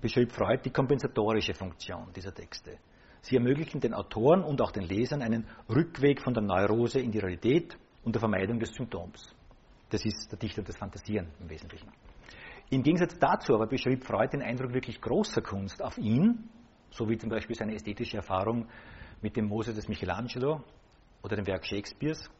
beschrieb 0.00 0.30
Freud 0.30 0.60
die 0.64 0.70
kompensatorische 0.70 1.54
Funktion 1.54 2.12
dieser 2.14 2.32
Texte. 2.32 2.78
Sie 3.20 3.34
ermöglichen 3.34 3.80
den 3.80 3.94
Autoren 3.94 4.44
und 4.44 4.62
auch 4.62 4.70
den 4.70 4.84
Lesern 4.84 5.20
einen 5.20 5.44
Rückweg 5.68 6.22
von 6.22 6.34
der 6.34 6.44
Neurose 6.44 7.00
in 7.00 7.10
die 7.10 7.18
Realität 7.18 7.76
und 8.04 8.14
der 8.14 8.20
Vermeidung 8.20 8.60
des 8.60 8.72
Symptoms. 8.72 9.34
Das 9.90 10.04
ist 10.04 10.30
der 10.30 10.38
Dichter 10.38 10.62
des 10.62 10.76
Fantasieren 10.76 11.26
im 11.40 11.50
Wesentlichen. 11.50 11.90
Im 12.70 12.84
Gegensatz 12.84 13.18
dazu 13.18 13.54
aber 13.54 13.66
beschrieb 13.66 14.04
Freud 14.04 14.30
den 14.30 14.42
Eindruck 14.42 14.72
wirklich 14.72 15.00
großer 15.00 15.42
Kunst 15.42 15.82
auf 15.82 15.98
ihn, 15.98 16.48
so 16.90 17.08
wie 17.08 17.18
zum 17.18 17.30
Beispiel 17.30 17.56
seine 17.56 17.74
ästhetische 17.74 18.16
Erfahrung 18.16 18.68
mit 19.20 19.36
dem 19.36 19.46
Mose 19.46 19.74
des 19.74 19.88
Michelangelo 19.88 20.62
oder 21.22 21.36
dem 21.36 21.46
Werk 21.46 21.66
Shakespeares, 21.66 22.30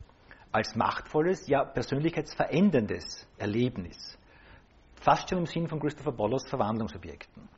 als 0.52 0.74
machtvolles, 0.74 1.46
ja 1.46 1.64
persönlichkeitsveränderndes 1.64 3.26
Erlebnis. 3.36 4.18
Fast 4.94 5.28
schon 5.28 5.38
im 5.38 5.46
Sinn 5.46 5.68
von 5.68 5.80
Christopher 5.80 6.12
Bollos 6.12 6.48
Verwandlungsobjekten. 6.48 7.48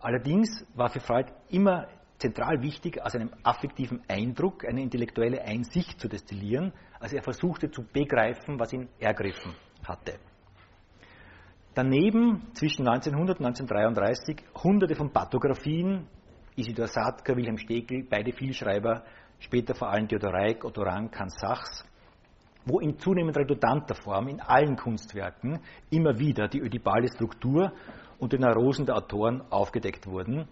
Allerdings 0.00 0.66
war 0.74 0.90
für 0.90 1.00
Freud 1.00 1.32
immer 1.48 1.88
zentral 2.18 2.62
wichtig, 2.62 3.02
aus 3.02 3.14
einem 3.14 3.30
affektiven 3.42 4.02
Eindruck 4.08 4.64
eine 4.64 4.82
intellektuelle 4.82 5.42
Einsicht 5.42 5.98
zu 5.98 6.08
destillieren, 6.08 6.72
also 7.00 7.16
er 7.16 7.22
versuchte 7.22 7.70
zu 7.70 7.82
begreifen, 7.82 8.58
was 8.58 8.72
ihn 8.72 8.88
ergriffen 8.98 9.54
hatte. 9.86 10.18
Daneben 11.74 12.42
zwischen 12.54 12.86
1900 12.86 13.40
und 13.40 13.46
1933 13.46 14.44
hunderte 14.62 14.94
von 14.94 15.12
Pathografien, 15.12 16.06
Isidor 16.56 16.86
Sadka, 16.86 17.36
Wilhelm 17.36 17.58
Stegel, 17.58 18.04
beide 18.08 18.32
Vielschreiber, 18.32 19.02
später 19.40 19.74
vor 19.74 19.90
allem 19.90 20.06
Theodor 20.06 20.32
Reik, 20.32 20.64
Otto 20.64 20.82
Rank, 20.82 21.18
Hans 21.18 21.34
Sachs, 21.40 21.84
wo 22.64 22.78
in 22.78 22.96
zunehmend 22.98 23.36
redundanter 23.36 23.96
Form 23.96 24.28
in 24.28 24.40
allen 24.40 24.76
Kunstwerken 24.76 25.58
immer 25.90 26.18
wieder 26.18 26.46
die 26.46 26.60
ödipale 26.60 27.08
Struktur 27.08 27.72
und 28.18 28.32
die 28.32 28.38
Neurosen 28.38 28.86
der 28.86 28.96
Autoren 28.96 29.42
aufgedeckt 29.50 30.06
wurden. 30.06 30.46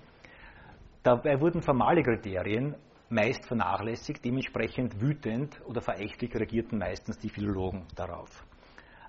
Dabei 1.04 1.40
wurden 1.40 1.62
formale 1.62 2.02
Kriterien 2.02 2.74
meist 3.08 3.46
vernachlässigt, 3.46 4.24
dementsprechend 4.24 5.00
wütend 5.00 5.60
oder 5.66 5.80
verächtlich 5.80 6.34
reagierten 6.34 6.78
meistens 6.78 7.18
die 7.18 7.28
Philologen 7.28 7.86
darauf. 7.94 8.44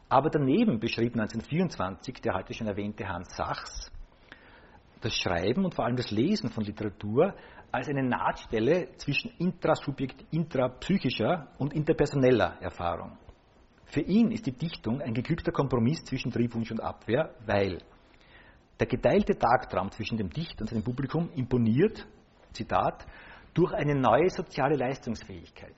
Aber 0.10 0.30
daneben 0.30 0.80
beschrieb 0.80 1.14
1924 1.14 2.22
der 2.22 2.36
heute 2.36 2.54
schon 2.54 2.68
erwähnte 2.68 3.08
Hans 3.08 3.36
Sachs 3.36 3.92
das 5.04 5.16
Schreiben 5.16 5.66
und 5.66 5.76
vor 5.76 5.86
allem 5.86 5.96
das 5.96 6.12
Lesen 6.12 6.50
von 6.50 6.64
Literatur 6.64 7.34
als 7.72 7.88
eine 7.90 8.08
Nahtstelle 8.08 8.96
zwischen 8.98 9.32
intrasubjekt, 9.38 10.26
intrapsychischer 10.32 11.48
und 11.58 11.74
interpersoneller 11.74 12.58
Erfahrung. 12.62 13.18
Für 13.86 14.02
ihn 14.02 14.32
ist 14.32 14.46
die 14.46 14.56
Dichtung 14.56 15.02
ein 15.02 15.14
geglückter 15.14 15.52
Kompromiss 15.52 16.04
zwischen 16.04 16.32
Triebwunsch 16.32 16.72
und 16.72 16.82
Abwehr, 16.82 17.36
weil 17.46 17.80
der 18.80 18.88
geteilte 18.88 19.38
Tagtraum 19.38 19.92
zwischen 19.92 20.18
dem 20.18 20.30
Dichter 20.30 20.62
und 20.62 20.70
seinem 20.70 20.84
Publikum 20.84 21.30
imponiert, 21.36 22.08
Zitat, 22.54 23.06
durch 23.54 23.74
eine 23.74 23.96
neue 23.96 24.30
soziale 24.30 24.76
Leistungsfähigkeit. 24.76 25.76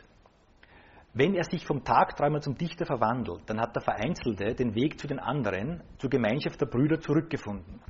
Wenn 1.13 1.33
er 1.33 1.43
sich 1.45 1.65
vom 1.65 1.83
Tagträumer 1.83 2.41
zum 2.41 2.55
Dichter 2.55 2.85
verwandelt, 2.85 3.43
dann 3.47 3.59
hat 3.59 3.75
der 3.75 3.81
Vereinzelte 3.81 4.53
den 4.53 4.75
Weg 4.75 4.99
zu 4.99 5.07
den 5.07 5.19
anderen, 5.19 5.81
zur 5.97 6.09
Gemeinschaft 6.09 6.59
der 6.59 6.65
Brüder 6.65 6.99
zurückgefunden. 6.99 7.81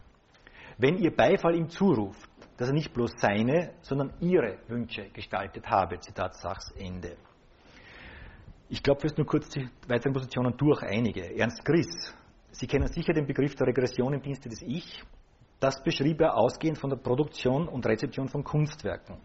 Wenn 0.78 0.98
ihr 0.98 1.16
Beifall 1.16 1.56
ihm 1.56 1.70
zuruft, 1.70 2.30
dass 2.58 2.70
er 2.70 2.74
nicht 2.74 2.94
bloß 2.94 3.12
seine, 3.18 3.74
sondern 3.82 4.14
ihre 4.20 4.60
Wünsche 4.68 5.10
gestaltet 5.10 5.66
habe, 5.68 6.00
Zitat 6.00 6.36
Sachs 6.36 6.72
Ende. 6.72 7.18
Ich 8.70 8.82
glaube, 8.82 9.04
wir 9.04 9.10
sind 9.10 9.20
nur 9.20 9.28
kurz 9.28 9.50
die 9.50 9.70
weiteren 9.88 10.14
Positionen 10.14 10.56
durch 10.58 10.82
einige. 10.84 11.38
Ernst 11.38 11.64
Griss, 11.64 12.14
Sie 12.58 12.68
kennen 12.68 12.88
sicher 12.88 13.12
den 13.12 13.28
Begriff 13.28 13.54
der 13.56 13.68
Regression 13.68 14.14
im 14.14 14.22
Dienste 14.22 14.48
des 14.48 14.62
Ich. 14.62 15.04
Das 15.60 15.84
beschrieb 15.84 16.22
er 16.22 16.38
ausgehend 16.38 16.78
von 16.78 16.90
der 16.90 16.98
Produktion 16.98 17.68
und 17.68 17.86
Rezeption 17.86 18.30
von 18.30 18.46
Kunstwerken. 18.46 19.18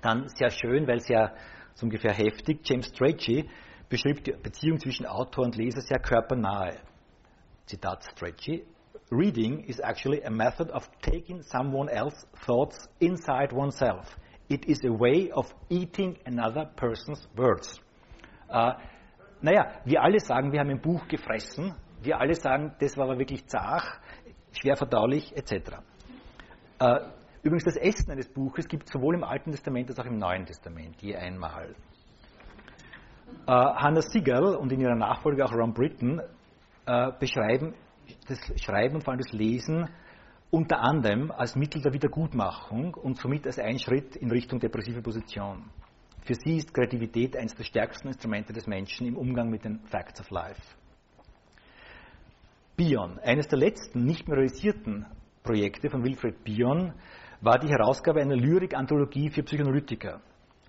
Dann 0.00 0.28
sehr 0.28 0.50
schön, 0.50 0.86
weil 0.88 0.98
sehr 0.98 1.36
so 1.74 1.86
ungefähr 1.86 2.12
heftig. 2.12 2.60
James 2.64 2.88
Strachey 2.88 3.48
beschrieb 3.88 4.24
die 4.24 4.32
Beziehung 4.32 4.80
zwischen 4.80 5.06
Autor 5.06 5.44
und 5.44 5.56
Leser 5.56 5.80
sehr 5.82 6.00
körpernahe. 6.00 6.80
Zitat 7.66 8.02
Strachey. 8.04 8.64
Reading 9.10 9.64
is 9.64 9.80
actually 9.82 10.22
a 10.22 10.30
method 10.30 10.70
of 10.70 10.86
taking 11.00 11.42
someone 11.42 11.88
else's 11.88 12.26
thoughts 12.44 12.76
inside 13.00 13.52
oneself. 13.52 14.06
It 14.48 14.66
is 14.66 14.80
a 14.84 14.92
way 14.92 15.30
of 15.30 15.46
eating 15.70 16.18
another 16.26 16.66
person's 16.76 17.26
words. 17.36 17.80
Äh, 18.50 18.72
naja, 19.40 19.80
wir 19.84 20.02
alle 20.02 20.20
sagen, 20.20 20.52
wir 20.52 20.60
haben 20.60 20.70
ein 20.70 20.80
Buch 20.80 21.06
gefressen. 21.08 21.74
Wir 22.02 22.20
alle 22.20 22.34
sagen, 22.34 22.74
das 22.80 22.96
war 22.96 23.04
aber 23.04 23.18
wirklich 23.18 23.46
zart, 23.46 24.00
schwer 24.52 24.76
verdaulich, 24.76 25.34
etc. 25.36 25.80
Äh, 26.78 27.00
Übrigens, 27.42 27.64
das 27.64 27.76
Essen 27.76 28.10
eines 28.10 28.28
Buches 28.28 28.66
gibt 28.66 28.84
es 28.84 28.92
sowohl 28.92 29.14
im 29.14 29.24
Alten 29.24 29.52
Testament 29.52 29.88
als 29.88 29.98
auch 29.98 30.04
im 30.04 30.18
Neuen 30.18 30.44
Testament, 30.44 31.00
je 31.00 31.14
einmal. 31.16 31.74
Äh, 33.46 33.52
Hannah 33.52 34.02
Siegel 34.02 34.56
und 34.56 34.72
in 34.72 34.80
ihrer 34.80 34.96
Nachfolge 34.96 35.44
auch 35.44 35.52
Ron 35.52 35.72
Britton 35.72 36.20
äh, 36.86 37.12
beschreiben 37.18 37.74
das 38.26 38.38
Schreiben 38.62 38.96
und 38.96 39.04
vor 39.04 39.12
allem 39.12 39.22
das 39.22 39.32
Lesen 39.32 39.88
unter 40.50 40.80
anderem 40.80 41.30
als 41.30 41.56
Mittel 41.56 41.82
der 41.82 41.92
Wiedergutmachung 41.92 42.94
und 42.94 43.18
somit 43.18 43.46
als 43.46 43.58
ein 43.58 43.78
Schritt 43.78 44.16
in 44.16 44.30
Richtung 44.30 44.58
depressive 44.58 45.02
Position. 45.02 45.64
Für 46.22 46.34
sie 46.34 46.56
ist 46.56 46.72
Kreativität 46.74 47.36
eines 47.36 47.54
der 47.54 47.64
stärksten 47.64 48.08
Instrumente 48.08 48.52
des 48.52 48.66
Menschen 48.66 49.06
im 49.06 49.16
Umgang 49.16 49.50
mit 49.50 49.64
den 49.64 49.80
Facts 49.86 50.20
of 50.20 50.30
Life. 50.30 50.60
Bion, 52.76 53.18
eines 53.18 53.48
der 53.48 53.58
letzten 53.58 54.04
nicht 54.04 54.28
mehr 54.28 54.36
realisierten 54.36 55.06
Projekte 55.42 55.90
von 55.90 56.04
Wilfred 56.04 56.44
Bion, 56.44 56.92
war 57.40 57.58
die 57.58 57.68
Herausgabe 57.68 58.20
einer 58.20 58.36
Lyrik-Anthologie 58.36 59.30
für 59.30 59.42
Psychoanalytiker. 59.42 60.20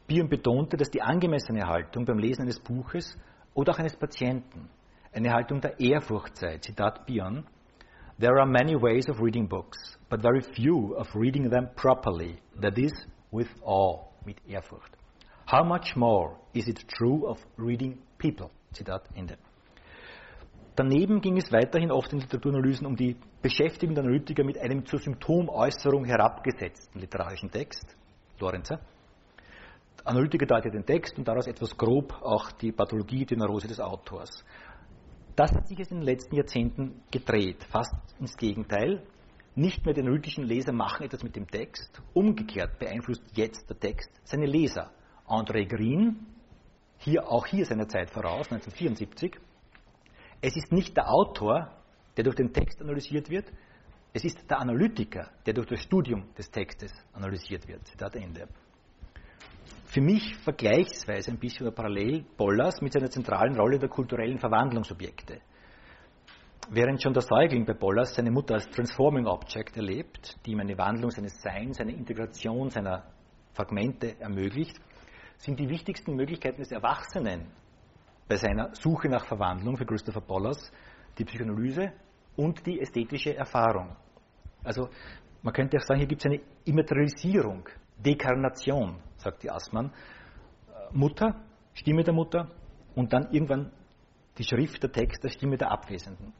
Bion 0.08 0.28
betonte, 0.28 0.76
dass 0.76 0.90
die 0.90 1.02
angemessene 1.02 1.68
Haltung 1.68 2.06
beim 2.06 2.18
Lesen 2.18 2.44
eines 2.44 2.60
Buches 2.60 3.18
oder 3.54 3.74
auch 3.74 3.80
eines 3.80 3.96
Patienten 3.96 4.70
eine 5.14 5.32
Haltung 5.32 5.62
der 5.62 5.80
Ehrfurcht 5.80 6.38
sei. 6.38 6.58
Zitat 6.60 7.06
Bion. 7.06 7.46
There 8.20 8.38
are 8.38 8.46
many 8.46 8.76
ways 8.76 9.08
of 9.10 9.20
reading 9.22 9.48
books, 9.48 9.78
but 10.10 10.22
very 10.22 10.42
few 10.42 10.96
of 10.96 11.08
reading 11.16 11.50
them 11.50 11.70
properly, 11.76 12.42
that 12.60 12.78
is, 12.78 12.92
with 13.32 13.48
awe, 13.64 14.10
mit 14.26 14.38
Ehrfurcht. 14.46 14.98
How 15.50 15.64
much 15.64 15.96
more 15.96 16.36
is 16.54 16.68
it 16.68 16.86
true 16.90 17.26
of 17.28 17.40
reading 17.58 17.98
people? 18.18 18.52
Zitat 18.74 19.08
Ende. 19.16 19.38
Daneben 20.76 21.22
ging 21.22 21.38
es 21.38 21.52
weiterhin 21.52 21.92
oft 21.92 22.14
in 22.14 22.20
Literaturanalysen 22.20 22.86
um 22.86 22.96
die 22.96 23.18
Beschäftigung 23.42 23.96
der 23.96 24.04
Analytiker 24.04 24.44
mit 24.44 24.58
einem 24.58 24.86
zur 24.86 25.00
Symptomäußerung 25.00 26.06
herabgesetzten 26.06 27.02
literarischen 27.02 27.52
Text, 27.52 27.98
Lorenzer. 28.40 28.80
Analytiker 30.06 30.46
deutet 30.46 30.74
den 30.74 30.86
Text 30.86 31.18
und 31.18 31.28
daraus 31.28 31.48
etwas 31.48 31.76
grob 31.76 32.14
auch 32.22 32.52
die 32.54 32.72
Pathologie, 32.72 33.26
die 33.26 33.36
Neurose 33.36 33.68
des 33.68 33.80
Autors. 33.80 34.30
Das 35.40 35.54
hat 35.54 35.70
sich 35.70 35.78
jetzt 35.78 35.92
in 35.92 36.00
den 36.00 36.06
letzten 36.06 36.36
Jahrzehnten 36.36 37.02
gedreht, 37.12 37.64
fast 37.72 37.96
ins 38.20 38.36
Gegenteil. 38.36 39.02
Nicht 39.56 39.86
mehr 39.86 39.94
die 39.94 40.02
analytischen 40.02 40.44
Leser 40.44 40.74
machen 40.74 41.06
etwas 41.06 41.24
mit 41.24 41.38
dem 41.38 41.48
Text, 41.48 42.02
umgekehrt 42.14 42.78
beeinflusst 42.78 43.24
jetzt 43.36 43.70
der 43.70 43.80
Text 43.80 44.12
seine 44.26 44.48
Leser. 44.48 44.92
André 45.30 45.66
Green, 45.66 46.26
hier, 46.98 47.26
auch 47.32 47.46
hier 47.46 47.66
seiner 47.66 47.88
Zeit 47.88 48.10
voraus, 48.10 48.52
1974, 48.52 49.40
es 50.42 50.58
ist 50.58 50.74
nicht 50.74 50.98
der 50.98 51.10
Autor, 51.10 51.72
der 52.18 52.26
durch 52.26 52.36
den 52.36 52.52
Text 52.52 52.82
analysiert 52.82 53.30
wird, 53.30 53.46
es 54.12 54.26
ist 54.26 54.40
der 54.50 54.60
Analytiker, 54.60 55.32
der 55.46 55.54
durch 55.54 55.68
das 55.68 55.82
Studium 55.82 56.34
des 56.38 56.52
Textes 56.52 56.92
analysiert 57.14 57.66
wird. 57.66 57.88
Zitat 57.88 58.14
Ende. 58.18 58.50
Für 59.90 60.02
mich 60.02 60.36
vergleichsweise 60.44 61.32
ein 61.32 61.40
bisschen 61.40 61.66
oder 61.66 61.76
parallel 61.76 62.24
Bollers 62.38 62.80
mit 62.80 62.94
seiner 62.94 63.10
zentralen 63.10 63.56
Rolle 63.56 63.80
der 63.80 63.90
kulturellen 63.90 64.38
Verwandlungsobjekte. 64.38 65.42
Während 66.70 67.02
schon 67.02 67.14
der 67.14 67.24
Säugling 67.24 67.66
bei 67.66 67.74
Bollers 67.74 68.14
seine 68.14 68.30
Mutter 68.30 68.54
als 68.54 68.70
Transforming 68.70 69.26
Object 69.26 69.76
erlebt, 69.78 70.38
die 70.46 70.52
ihm 70.52 70.60
eine 70.60 70.78
Wandlung 70.78 71.10
seines 71.10 71.42
Seins, 71.42 71.80
eine 71.80 71.94
Integration 71.94 72.70
seiner 72.70 73.04
Fragmente 73.54 74.20
ermöglicht, 74.20 74.80
sind 75.38 75.60
die 75.60 75.68
wichtigsten 75.68 76.16
Möglichkeiten 76.16 76.60
des 76.60 76.72
Erwachsenen 76.72 77.48
bei 78.28 78.36
seiner 78.36 78.70
Suche 78.76 79.10
nach 79.10 79.26
Verwandlung 79.26 79.76
für 79.76 79.88
Christopher 79.88 80.22
Bollers 80.22 80.72
die 81.18 81.26
Psychoanalyse 81.26 81.94
und 82.36 82.64
die 82.64 82.80
ästhetische 82.80 83.36
Erfahrung. 83.36 83.96
Also 84.64 84.88
man 85.42 85.52
könnte 85.52 85.78
auch 85.78 85.82
sagen, 85.82 86.00
hier 86.00 86.08
gibt 86.08 86.22
es 86.24 86.28
eine 86.28 86.42
Immaterialisierung, 86.66 87.68
Dekarnation, 87.98 89.02
sagt 89.20 89.44
die 89.44 89.52
Assmann. 89.52 89.92
Mutter, 90.92 91.36
Stimme 91.74 92.04
der 92.04 92.14
Mutter 92.14 92.50
und 92.96 93.14
dann 93.14 93.32
irgendwann 93.32 93.72
die 94.38 94.44
Schrift, 94.44 94.82
der 94.82 94.92
Text, 94.92 95.24
der 95.24 95.30
Stimme 95.30 95.58
der 95.58 95.72
Abwesenden. 95.72 96.34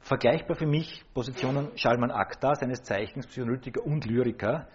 Vergleichbar 0.00 0.56
für 0.56 0.66
mich 0.66 1.04
Positionen 1.14 1.76
Schalman 1.76 2.10
Akta, 2.10 2.54
seines 2.54 2.82
Zeichens 2.82 3.26
Psychoanalytiker 3.26 3.84
und 3.84 4.04
Lyriker. 4.04 4.68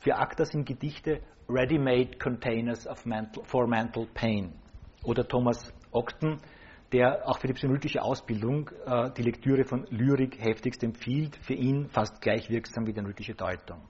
Für 0.00 0.16
Akta 0.16 0.44
sind 0.44 0.66
Gedichte 0.66 1.20
ready-made 1.48 2.18
containers 2.18 2.88
mental, 3.04 3.44
for 3.44 3.66
mental 3.66 4.06
pain 4.12 4.52
oder 5.04 5.26
Thomas 5.26 5.72
Ogden, 5.92 6.38
der 6.92 7.28
auch 7.28 7.38
für 7.38 7.46
die 7.46 7.52
psychoanalytische 7.54 8.02
Ausbildung 8.02 8.70
äh, 8.84 9.10
die 9.12 9.22
Lektüre 9.22 9.64
von 9.64 9.86
Lyrik 9.90 10.38
heftigst 10.40 10.82
empfiehlt, 10.82 11.36
für 11.36 11.54
ihn 11.54 11.88
fast 11.88 12.20
gleich 12.20 12.50
wirksam 12.50 12.86
wie 12.86 12.92
die 12.92 12.98
analytische 12.98 13.34
Deutung. 13.34 13.80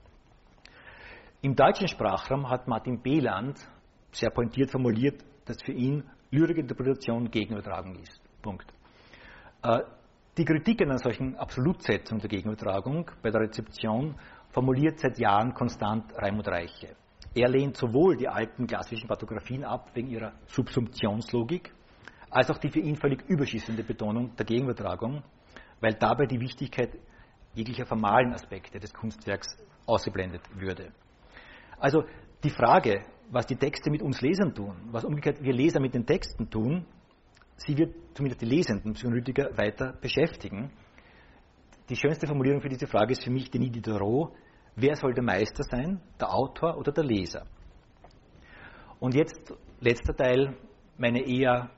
Im 1.43 1.57
deutschen 1.57 1.89
Sprachraum 1.89 2.49
hat 2.49 2.69
Martin 2.69 3.01
Behland 3.01 3.59
sehr 4.13 4.29
pointiert 4.29 4.71
formuliert, 4.71 5.25
dass 5.43 5.61
für 5.61 5.73
ihn 5.73 6.01
Lyrikinterpretation 6.31 7.29
Gegenübertragung 7.29 7.97
ist. 7.99 8.21
Punkt. 8.41 8.65
Äh, 9.61 9.79
die 10.37 10.45
Kritik 10.45 10.81
an 10.81 10.91
einer 10.91 10.99
solchen 10.99 11.35
Absolutsetzung 11.35 12.19
der 12.19 12.29
Gegenübertragung 12.29 13.11
bei 13.21 13.29
der 13.29 13.41
Rezeption 13.41 14.15
formuliert 14.51 14.99
seit 14.99 15.19
Jahren 15.19 15.53
konstant 15.53 16.13
Raimund 16.15 16.47
Reiche. 16.47 16.95
Er 17.35 17.49
lehnt 17.49 17.75
sowohl 17.75 18.15
die 18.15 18.29
alten 18.29 18.65
klassischen 18.65 19.09
Pathografien 19.09 19.65
ab 19.65 19.89
wegen 19.95 20.07
ihrer 20.11 20.31
Subsumptionslogik, 20.45 21.73
als 22.29 22.49
auch 22.51 22.57
die 22.57 22.69
für 22.69 22.79
ihn 22.79 22.95
völlig 22.95 23.21
überschießende 23.27 23.83
Betonung 23.83 24.33
der 24.37 24.45
Gegenübertragung, 24.45 25.21
weil 25.81 25.95
dabei 25.95 26.25
die 26.25 26.39
Wichtigkeit 26.39 26.97
jeglicher 27.53 27.85
formalen 27.85 28.31
Aspekte 28.31 28.79
des 28.79 28.93
Kunstwerks 28.93 29.57
ausgeblendet 29.85 30.43
würde. 30.57 30.93
Also 31.79 32.03
die 32.43 32.49
Frage, 32.49 33.05
was 33.29 33.45
die 33.45 33.55
Texte 33.55 33.89
mit 33.89 34.01
uns 34.01 34.21
Lesern 34.21 34.53
tun, 34.53 34.75
was 34.91 35.05
umgekehrt 35.05 35.41
wir 35.41 35.53
Leser 35.53 35.79
mit 35.79 35.93
den 35.93 36.05
Texten 36.05 36.49
tun, 36.49 36.85
sie 37.57 37.77
wird 37.77 37.95
zumindest 38.13 38.41
die 38.41 38.45
lesenden 38.45 38.93
Psychoanalytiker 38.93 39.57
weiter 39.57 39.93
beschäftigen. 39.99 40.71
Die 41.89 41.95
schönste 41.95 42.27
Formulierung 42.27 42.61
für 42.61 42.69
diese 42.69 42.87
Frage 42.87 43.13
ist 43.13 43.23
für 43.23 43.31
mich 43.31 43.49
Denis 43.49 43.71
Diderot, 43.71 44.33
Wer 44.75 44.95
soll 44.95 45.13
der 45.13 45.23
Meister 45.23 45.63
sein, 45.63 46.01
der 46.19 46.33
Autor 46.33 46.77
oder 46.77 46.91
der 46.91 47.03
Leser? 47.03 47.45
Und 48.99 49.13
jetzt 49.13 49.53
letzter 49.79 50.15
Teil, 50.15 50.57
meine 50.97 51.21
eher 51.21 51.69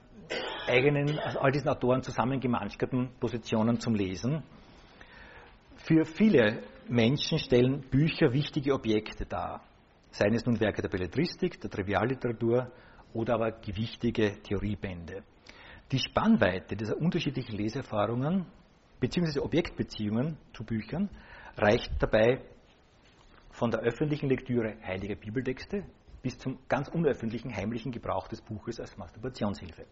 eigenen, 0.68 1.20
also 1.20 1.40
all 1.40 1.52
diesen 1.52 1.68
Autoren 1.68 2.04
zusammengemanschterten 2.04 3.10
Positionen 3.20 3.80
zum 3.80 3.96
Lesen. 3.96 4.44
Für 5.76 6.06
viele 6.06 6.64
Menschen 6.88 7.38
stellen 7.38 7.82
Bücher 7.90 8.32
wichtige 8.32 8.74
Objekte 8.74 9.26
dar, 9.26 9.62
seien 10.18 10.34
es 10.34 10.46
nun 10.46 10.60
Werke 10.62 10.82
der 10.82 10.88
Belletristik, 10.88 11.60
der 11.60 11.70
Trivialliteratur 11.70 12.72
oder 13.14 13.34
aber 13.34 13.52
gewichtige 13.52 14.42
Theoriebände. 14.42 15.24
Die 15.92 16.00
Spannweite 16.00 16.76
dieser 16.78 16.98
unterschiedlichen 16.98 17.58
Leseerfahrungen 17.58 18.46
bzw. 19.00 19.40
Objektbeziehungen 19.42 20.38
zu 20.54 20.64
Büchern 20.64 21.10
reicht 21.58 21.92
dabei 22.00 22.42
von 23.52 23.72
der 23.72 23.82
öffentlichen 23.82 24.30
Lektüre 24.30 24.78
heiliger 24.84 25.16
Bibeltexte 25.16 25.84
bis 26.22 26.38
zum 26.38 26.60
ganz 26.70 26.88
unöffentlichen 26.88 27.54
heimlichen 27.54 27.92
Gebrauch 27.92 28.30
des 28.30 28.42
Buches 28.42 28.80
als 28.80 28.98
Masturbationshilfe. 28.98 29.86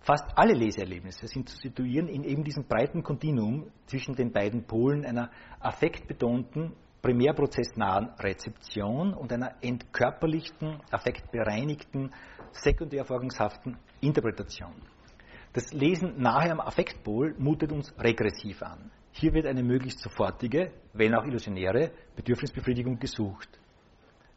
Fast 0.00 0.24
alle 0.34 0.54
Leseerlebnisse 0.54 1.26
sind 1.26 1.48
zu 1.48 1.58
situieren 1.58 2.08
in 2.08 2.24
eben 2.24 2.42
diesem 2.42 2.64
breiten 2.64 3.02
Kontinuum 3.02 3.70
zwischen 3.86 4.14
den 4.14 4.32
beiden 4.32 4.64
Polen 4.64 5.04
einer 5.04 5.30
affektbetonten, 5.60 6.72
primärprozessnahen 7.06 8.08
Rezeption 8.18 9.14
und 9.14 9.32
einer 9.32 9.54
entkörperlichten, 9.62 10.80
affektbereinigten, 10.90 12.12
sekundärvorgangshaften 12.50 13.76
Interpretation. 14.00 14.74
Das 15.52 15.72
Lesen 15.72 16.20
nahe 16.20 16.50
am 16.50 16.58
Affektpol 16.58 17.36
mutet 17.38 17.70
uns 17.70 17.94
regressiv 17.96 18.60
an. 18.60 18.90
Hier 19.12 19.32
wird 19.34 19.46
eine 19.46 19.62
möglichst 19.62 20.00
sofortige, 20.00 20.72
wenn 20.94 21.14
auch 21.14 21.24
illusionäre, 21.24 21.92
Bedürfnisbefriedigung 22.16 22.98
gesucht. 22.98 23.50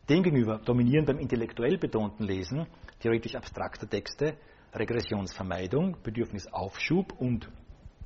Demgegenüber 0.08 0.60
dominieren 0.64 1.06
beim 1.06 1.18
intellektuell 1.18 1.80
betonten 1.80 2.24
Lesen 2.24 2.68
theoretisch 3.00 3.34
abstrakter 3.34 3.90
Texte 3.90 4.38
Regressionsvermeidung, 4.76 5.98
Bedürfnisaufschub 6.04 7.20
und 7.20 7.50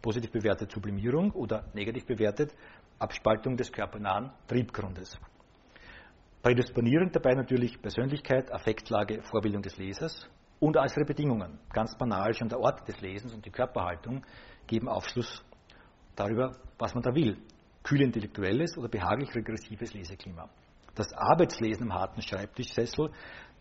positiv 0.02 0.32
bewertet 0.32 0.72
Sublimierung 0.72 1.32
oder 1.32 1.66
negativ 1.74 2.06
bewertet 2.06 2.54
Abspaltung 3.04 3.58
des 3.58 3.72
körpernahen 3.72 4.32
Triebgrundes. 4.48 5.20
Prädisponierend 6.42 7.16
dabei 7.16 7.36
natürlich 7.36 7.82
Persönlichkeit, 7.82 8.52
Affektlage, 8.52 9.22
Vorbildung 9.24 9.62
des 9.62 9.78
Lesers 9.78 10.30
und 10.60 10.78
äußere 10.78 11.06
Bedingungen. 11.06 11.60
Ganz 11.72 11.98
banal 11.98 12.34
schon 12.34 12.48
der 12.50 12.60
Ort 12.60 12.88
des 12.88 13.00
Lesens 13.02 13.34
und 13.34 13.46
die 13.46 13.52
Körperhaltung 13.52 14.24
geben 14.68 14.88
Aufschluss 14.88 15.44
darüber, 16.16 16.56
was 16.80 16.94
man 16.94 17.04
da 17.04 17.14
will. 17.14 17.38
Kühl 17.84 18.02
intellektuelles 18.02 18.78
oder 18.78 18.88
behaglich 18.88 19.36
regressives 19.36 19.94
Leseklima. 19.94 20.50
Das 20.96 21.12
Arbeitslesen 21.14 21.92
am 21.92 21.94
harten 21.94 22.22
Schreibtischsessel 22.22 23.10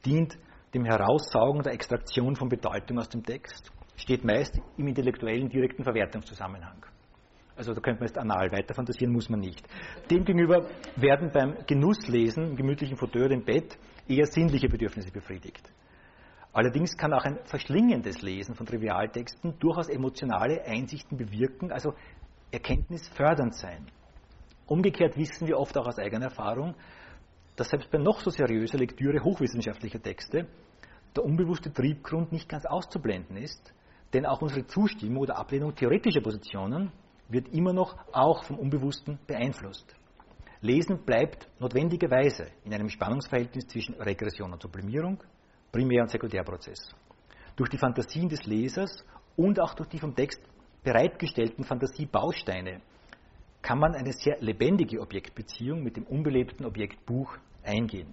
dient 0.05 0.38
dem 0.74 0.85
Heraussaugen 0.85 1.62
der 1.62 1.72
Extraktion 1.72 2.37
von 2.37 2.48
Bedeutung 2.48 2.98
aus 2.98 3.09
dem 3.09 3.22
Text, 3.22 3.72
steht 3.96 4.24
meist 4.24 4.57
im 4.76 4.87
intellektuellen 4.87 5.48
direkten 5.48 5.83
Verwertungszusammenhang. 5.83 6.87
Also 7.56 7.74
da 7.74 7.80
könnte 7.80 8.00
man 8.00 8.08
jetzt 8.08 8.18
anal 8.18 8.50
weiterfantasieren, 8.50 9.12
muss 9.12 9.28
man 9.28 9.40
nicht. 9.40 9.62
Demgegenüber 10.10 10.66
werden 10.96 11.30
beim 11.32 11.56
Genusslesen 11.66 12.50
im 12.50 12.56
gemütlichen 12.56 12.96
Fauteuil 12.96 13.32
im 13.32 13.44
Bett 13.44 13.78
eher 14.08 14.26
sinnliche 14.26 14.68
Bedürfnisse 14.68 15.10
befriedigt. 15.10 15.70
Allerdings 16.52 16.96
kann 16.96 17.12
auch 17.14 17.24
ein 17.24 17.38
verschlingendes 17.44 18.20
Lesen 18.22 18.54
von 18.54 18.66
Trivialtexten 18.66 19.58
durchaus 19.58 19.88
emotionale 19.88 20.62
Einsichten 20.64 21.16
bewirken, 21.16 21.72
also 21.72 21.94
erkenntnisfördernd 22.50 23.54
sein. 23.54 23.86
Umgekehrt 24.66 25.16
wissen 25.16 25.48
wir 25.48 25.58
oft 25.58 25.76
auch 25.76 25.86
aus 25.86 25.98
eigener 25.98 26.26
Erfahrung, 26.26 26.74
dass 27.56 27.68
selbst 27.68 27.90
bei 27.90 27.98
noch 27.98 28.20
so 28.20 28.30
seriöser 28.30 28.78
Lektüre 28.78 29.22
hochwissenschaftlicher 29.22 30.00
Texte 30.00 30.46
der 31.14 31.24
unbewusste 31.24 31.72
Triebgrund 31.72 32.32
nicht 32.32 32.48
ganz 32.48 32.64
auszublenden 32.64 33.36
ist, 33.36 33.74
denn 34.12 34.26
auch 34.26 34.40
unsere 34.40 34.66
Zustimmung 34.66 35.22
oder 35.22 35.38
Ablehnung 35.38 35.74
theoretischer 35.74 36.20
Positionen 36.20 36.90
wird 37.32 37.48
immer 37.48 37.72
noch 37.72 37.96
auch 38.12 38.44
vom 38.44 38.58
Unbewussten 38.58 39.18
beeinflusst. 39.26 39.94
Lesen 40.60 41.04
bleibt 41.04 41.48
notwendigerweise 41.58 42.46
in 42.64 42.72
einem 42.72 42.88
Spannungsverhältnis 42.88 43.66
zwischen 43.66 43.94
Regression 43.94 44.52
und 44.52 44.62
Sublimierung, 44.62 45.18
Primär- 45.72 46.02
und 46.02 46.10
Sekundärprozess. 46.10 46.94
Durch 47.56 47.68
die 47.68 47.78
Fantasien 47.78 48.28
des 48.28 48.44
Lesers 48.44 49.04
und 49.36 49.58
auch 49.60 49.74
durch 49.74 49.88
die 49.88 49.98
vom 49.98 50.14
Text 50.14 50.40
bereitgestellten 50.84 51.64
Fantasiebausteine 51.64 52.80
kann 53.60 53.78
man 53.78 53.94
eine 53.94 54.12
sehr 54.12 54.40
lebendige 54.40 55.00
Objektbeziehung 55.00 55.82
mit 55.82 55.96
dem 55.96 56.04
unbelebten 56.04 56.64
Objekt 56.64 57.04
Buch 57.06 57.36
eingehen. 57.62 58.12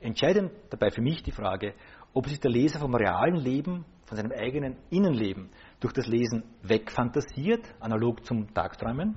Entscheidend 0.00 0.50
dabei 0.70 0.90
für 0.90 1.02
mich 1.02 1.22
die 1.22 1.30
Frage, 1.30 1.74
ob 2.12 2.28
sich 2.28 2.40
der 2.40 2.50
Leser 2.50 2.80
vom 2.80 2.94
realen 2.94 3.36
Leben, 3.36 3.84
von 4.04 4.16
seinem 4.16 4.32
eigenen 4.32 4.76
Innenleben 4.90 5.50
durch 5.82 5.92
das 5.92 6.06
Lesen 6.06 6.44
wegfantasiert, 6.62 7.74
analog 7.80 8.24
zum 8.24 8.54
Tagträumen, 8.54 9.16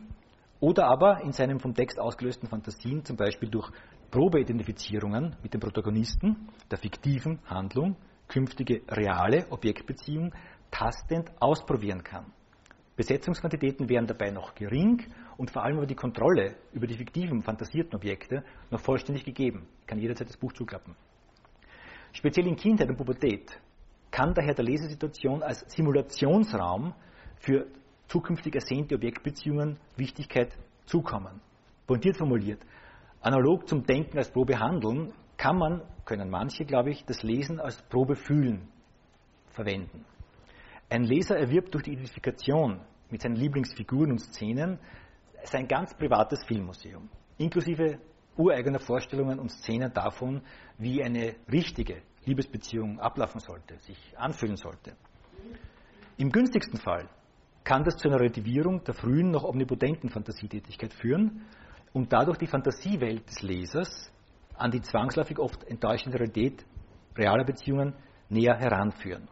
oder 0.59 0.87
aber 0.87 1.21
in 1.21 1.31
seinen 1.31 1.59
vom 1.59 1.75
Text 1.75 1.99
ausgelösten 1.99 2.49
Fantasien, 2.49 3.05
zum 3.05 3.17
Beispiel 3.17 3.49
durch 3.49 3.69
Probeidentifizierungen 4.09 5.35
mit 5.43 5.53
dem 5.53 5.61
Protagonisten 5.61 6.49
der 6.71 6.79
fiktiven 6.79 7.39
Handlung, 7.45 7.95
künftige 8.27 8.81
reale 8.89 9.45
Objektbeziehung 9.51 10.33
tastend 10.71 11.31
ausprobieren 11.39 12.03
kann. 12.03 12.25
Besetzungsquantitäten 12.95 13.87
wären 13.89 14.07
dabei 14.07 14.31
noch 14.31 14.55
gering 14.55 15.03
und 15.37 15.51
vor 15.51 15.63
allem 15.63 15.77
aber 15.77 15.85
die 15.85 15.95
Kontrolle 15.95 16.55
über 16.73 16.87
die 16.87 16.97
fiktiven, 16.97 17.41
fantasierten 17.41 17.95
Objekte 17.95 18.43
noch 18.71 18.79
vollständig 18.79 19.23
gegeben. 19.25 19.67
Kann 19.85 19.99
jederzeit 19.99 20.29
das 20.29 20.37
Buch 20.37 20.53
zuklappen. 20.53 20.95
Speziell 22.13 22.47
in 22.47 22.55
Kindheit 22.55 22.89
und 22.89 22.95
Pubertät 22.95 23.59
kann 24.15 24.33
daher 24.33 24.53
der 24.53 24.63
Lesesituation 24.63 25.43
als 25.43 25.59
Simulationsraum 25.75 26.93
für 27.37 27.67
zukünftig 28.07 28.55
ersehnte 28.55 28.95
Objektbeziehungen 28.95 29.77
Wichtigkeit 29.97 30.57
zukommen. 30.85 31.41
Pointiert 31.85 32.15
formuliert, 32.15 32.61
analog 33.19 33.67
zum 33.67 33.85
Denken 33.85 34.17
als 34.17 34.31
Probe 34.31 34.57
handeln, 34.57 35.11
kann 35.35 35.57
man, 35.57 35.81
können 36.05 36.29
manche, 36.29 36.63
glaube 36.63 36.91
ich, 36.91 37.03
das 37.03 37.23
Lesen 37.23 37.59
als 37.59 37.81
Probe 37.89 38.15
fühlen 38.15 38.69
verwenden. 39.49 40.05
Ein 40.89 41.03
Leser 41.03 41.37
erwirbt 41.37 41.73
durch 41.73 41.83
die 41.83 41.91
Identifikation 41.91 42.79
mit 43.09 43.21
seinen 43.21 43.35
Lieblingsfiguren 43.35 44.11
und 44.11 44.19
Szenen 44.19 44.79
sein 45.43 45.67
ganz 45.67 45.93
privates 45.93 46.41
Filmmuseum, 46.45 47.09
inklusive 47.37 47.99
ureigener 48.37 48.79
Vorstellungen 48.79 49.39
und 49.39 49.51
Szenen 49.51 49.93
davon, 49.93 50.41
wie 50.77 51.03
eine 51.03 51.35
richtige 51.51 52.01
Liebesbeziehung 52.25 52.99
ablaufen 52.99 53.39
sollte, 53.39 53.77
sich 53.79 53.97
anfühlen 54.17 54.57
sollte. 54.57 54.95
Im 56.17 56.31
günstigsten 56.31 56.79
Fall 56.79 57.09
kann 57.63 57.83
das 57.83 57.97
zu 57.97 58.07
einer 58.07 58.19
Relativierung 58.19 58.83
der 58.83 58.93
frühen, 58.93 59.31
noch 59.31 59.43
omnipotenten 59.43 60.09
Fantasietätigkeit 60.09 60.93
führen 60.93 61.45
und 61.93 62.13
dadurch 62.13 62.37
die 62.37 62.47
Fantasiewelt 62.47 63.27
des 63.27 63.41
Lesers 63.41 64.11
an 64.55 64.71
die 64.71 64.81
zwangsläufig 64.81 65.39
oft 65.39 65.63
enttäuschende 65.65 66.19
Realität 66.19 66.65
realer 67.17 67.43
Beziehungen 67.43 67.93
näher 68.29 68.55
heranführen. 68.55 69.27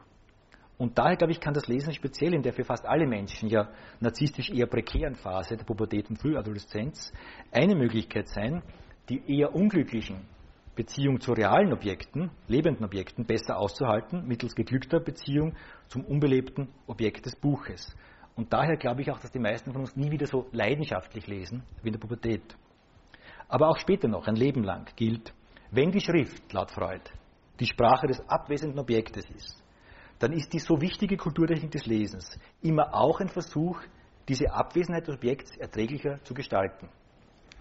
Und 0.78 0.98
daher, 0.98 1.16
glaube 1.16 1.32
ich, 1.32 1.40
kann 1.40 1.54
das 1.54 1.68
Lesen 1.68 1.94
speziell 1.94 2.34
in 2.34 2.42
der 2.42 2.54
für 2.54 2.64
fast 2.64 2.86
alle 2.86 3.08
Menschen 3.08 3.48
ja 3.48 3.70
narzisstisch 4.00 4.50
eher 4.50 4.66
prekären 4.66 5.16
Phase 5.16 5.56
der 5.56 5.64
Pubertät 5.64 6.10
und 6.10 6.20
Frühadoleszenz 6.20 7.14
eine 7.52 7.76
Möglichkeit 7.76 8.28
sein, 8.28 8.64
die 9.08 9.22
eher 9.28 9.54
unglücklichen 9.54 10.26
Beziehung 10.76 11.22
zu 11.22 11.34
realen 11.34 11.72
Objekten, 11.72 12.32
lebenden 12.48 12.86
Objekten 12.86 13.26
besser 13.26 13.58
auszuhalten, 13.58 14.26
mittels 14.28 14.56
geglückter 14.56 15.00
Beziehung 15.00 15.56
zum 15.88 16.04
unbelebten 16.04 16.70
Objekt 16.88 17.26
des 17.26 17.36
Buches. 17.36 17.96
Und 18.36 18.52
daher 18.52 18.78
glaube 18.78 19.02
ich 19.02 19.12
auch, 19.12 19.20
dass 19.20 19.32
die 19.32 19.40
meisten 19.40 19.72
von 19.72 19.82
uns 19.82 19.96
nie 19.96 20.10
wieder 20.10 20.26
so 20.26 20.48
leidenschaftlich 20.52 21.28
lesen 21.28 21.64
wie 21.84 21.90
in 21.90 21.94
der 21.94 22.00
Pubertät. 22.00 22.56
Aber 23.48 23.70
auch 23.70 23.78
später 23.78 24.08
noch, 24.08 24.28
ein 24.28 24.36
Leben 24.36 24.64
lang, 24.64 24.90
gilt, 24.96 25.32
wenn 25.70 25.92
die 25.92 26.02
Schrift, 26.02 26.52
laut 26.52 26.72
Freud, 26.72 27.04
die 27.60 27.68
Sprache 27.68 28.08
des 28.08 28.28
abwesenden 28.28 28.80
Objektes 28.80 29.30
ist, 29.30 29.64
dann 30.18 30.34
ist 30.34 30.52
die 30.54 30.60
so 30.60 30.82
wichtige 30.82 31.18
Kulturtechnik 31.18 31.72
des 31.72 31.86
Lesens 31.86 32.40
immer 32.62 32.96
auch 32.96 33.20
ein 33.20 33.30
Versuch, 33.30 33.80
diese 34.28 34.52
Abwesenheit 34.52 35.08
des 35.08 35.18
Objekts 35.18 35.56
erträglicher 35.58 36.24
zu 36.24 36.34
gestalten. 36.34 36.90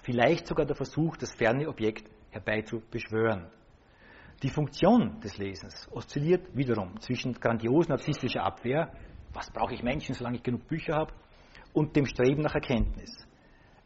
Vielleicht 0.02 0.46
sogar 0.46 0.64
der 0.64 0.76
Versuch, 0.76 1.16
das 1.16 1.32
ferne 1.34 1.68
Objekt 1.68 2.08
herbeizubeschwören. 2.32 3.46
Die 4.42 4.48
Funktion 4.48 5.20
des 5.20 5.38
Lesens 5.38 5.88
oszilliert 5.92 6.56
wiederum 6.56 7.00
zwischen 7.00 7.32
grandios 7.34 7.86
narzisstischer 7.88 8.42
Abwehr, 8.42 8.92
was 9.32 9.50
brauche 9.50 9.74
ich 9.74 9.82
Menschen, 9.82 10.14
solange 10.14 10.38
ich 10.38 10.42
genug 10.42 10.66
Bücher 10.66 10.96
habe, 10.96 11.14
und 11.72 11.94
dem 11.94 12.06
Streben 12.06 12.42
nach 12.42 12.54
Erkenntnis. 12.54 13.10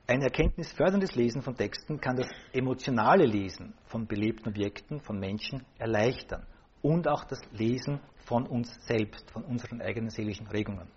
Ein 0.09 0.23
erkenntnisförderndes 0.23 1.15
Lesen 1.15 1.43
von 1.43 1.57
Texten 1.57 2.01
kann 2.01 2.17
das 2.17 2.29
emotionale 2.53 3.27
Lesen 3.27 3.75
von 3.87 4.07
belebten 4.07 4.49
Objekten, 4.49 5.01
von 5.01 5.19
Menschen 5.19 5.65
erleichtern 5.79 6.47
und 6.81 7.09
auch 7.09 7.25
das 7.25 7.41
Lesen 7.53 8.01
von 8.25 8.47
uns 8.47 8.73
selbst, 8.87 9.31
von 9.31 9.45
unseren 9.45 9.81
eigenen 9.81 10.11
seelischen 10.11 10.47
Regungen. 10.47 10.89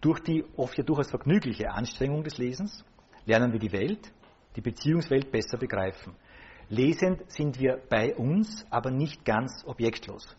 Durch 0.00 0.20
die 0.20 0.44
oft 0.56 0.78
ja 0.78 0.84
durchaus 0.84 1.10
vergnügliche 1.10 1.70
Anstrengung 1.70 2.24
des 2.24 2.38
Lesens 2.38 2.84
lernen 3.24 3.52
wir 3.52 3.60
die 3.60 3.72
Welt, 3.72 4.12
die 4.56 4.60
Beziehungswelt 4.60 5.30
besser 5.30 5.58
begreifen. 5.58 6.14
Lesend 6.72 7.30
sind 7.30 7.60
wir 7.60 7.82
bei 7.90 8.14
uns, 8.16 8.66
aber 8.70 8.90
nicht 8.90 9.24
ganz 9.24 9.62
objektlos. 9.66 10.36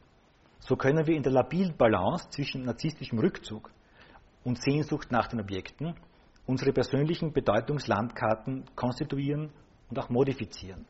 So 0.59 0.75
können 0.75 1.05
wir 1.05 1.15
in 1.15 1.21
der 1.21 1.31
labilen 1.31 1.77
Balance 1.77 2.29
zwischen 2.31 2.63
narzisstischem 2.63 3.19
Rückzug 3.19 3.69
und 4.43 4.59
Sehnsucht 4.61 5.11
nach 5.11 5.27
den 5.27 5.41
Objekten 5.41 5.95
unsere 6.47 6.73
persönlichen 6.73 7.31
Bedeutungslandkarten 7.31 8.65
konstituieren 8.75 9.51
und 9.89 9.99
auch 9.99 10.09
modifizieren. 10.09 10.85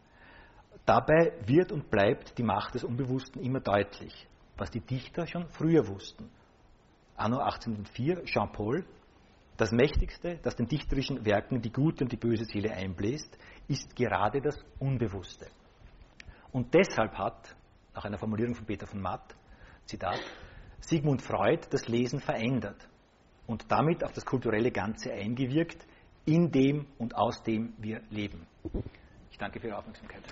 Dabei 0.86 1.34
wird 1.45 1.71
und 1.71 1.91
bleibt 1.91 2.38
die 2.38 2.43
Macht 2.43 2.75
des 2.75 2.84
Unbewussten 2.86 3.41
immer 3.41 3.60
deutlich 3.60 4.27
was 4.58 4.71
die 4.71 4.82
Dichter 4.82 5.25
schon 5.27 5.47
früher 5.47 5.88
wussten. 5.88 6.29
Anno 7.15 7.39
1804, 7.39 8.25
Jean-Paul, 8.25 8.86
das 9.58 9.72
Mächtigste, 9.72 10.39
das 10.42 10.56
den 10.56 10.68
dichterischen 10.68 11.26
Werken 11.26 11.62
die 11.62 11.72
gute 11.72 12.04
und 12.04 12.12
die 12.12 12.18
böse 12.18 12.46
Seele 12.46 12.72
einbläst, 12.72 13.38
ist 13.68 13.96
gerade 13.96 14.42
das 14.42 14.58
Unbewusste. 14.80 15.48
Und 16.52 16.74
deshalb 16.74 17.13
hat, 17.18 17.56
nach 17.94 18.06
einer 18.06 18.18
Formulierung 18.18 18.56
von 18.56 18.66
Peter 18.66 18.88
von 18.88 19.02
Matt, 19.02 19.36
Zitat, 19.86 20.20
Sigmund 20.80 21.22
Freud 21.22 21.68
das 21.70 21.88
Lesen 21.88 22.20
verändert 22.20 22.88
und 23.48 23.72
damit 23.72 24.04
auf 24.04 24.12
das 24.12 24.26
kulturelle 24.26 24.72
Ganze 24.72 25.12
eingewirkt, 25.12 25.86
in 26.26 26.52
dem 26.52 26.88
und 26.98 27.16
aus 27.16 27.42
dem 27.44 27.74
wir 27.78 28.02
leben. 28.10 28.48
Ich 29.32 29.38
danke 29.38 29.60
für 29.60 29.68
Ihre 29.68 29.78
Aufmerksamkeit. 29.78 30.24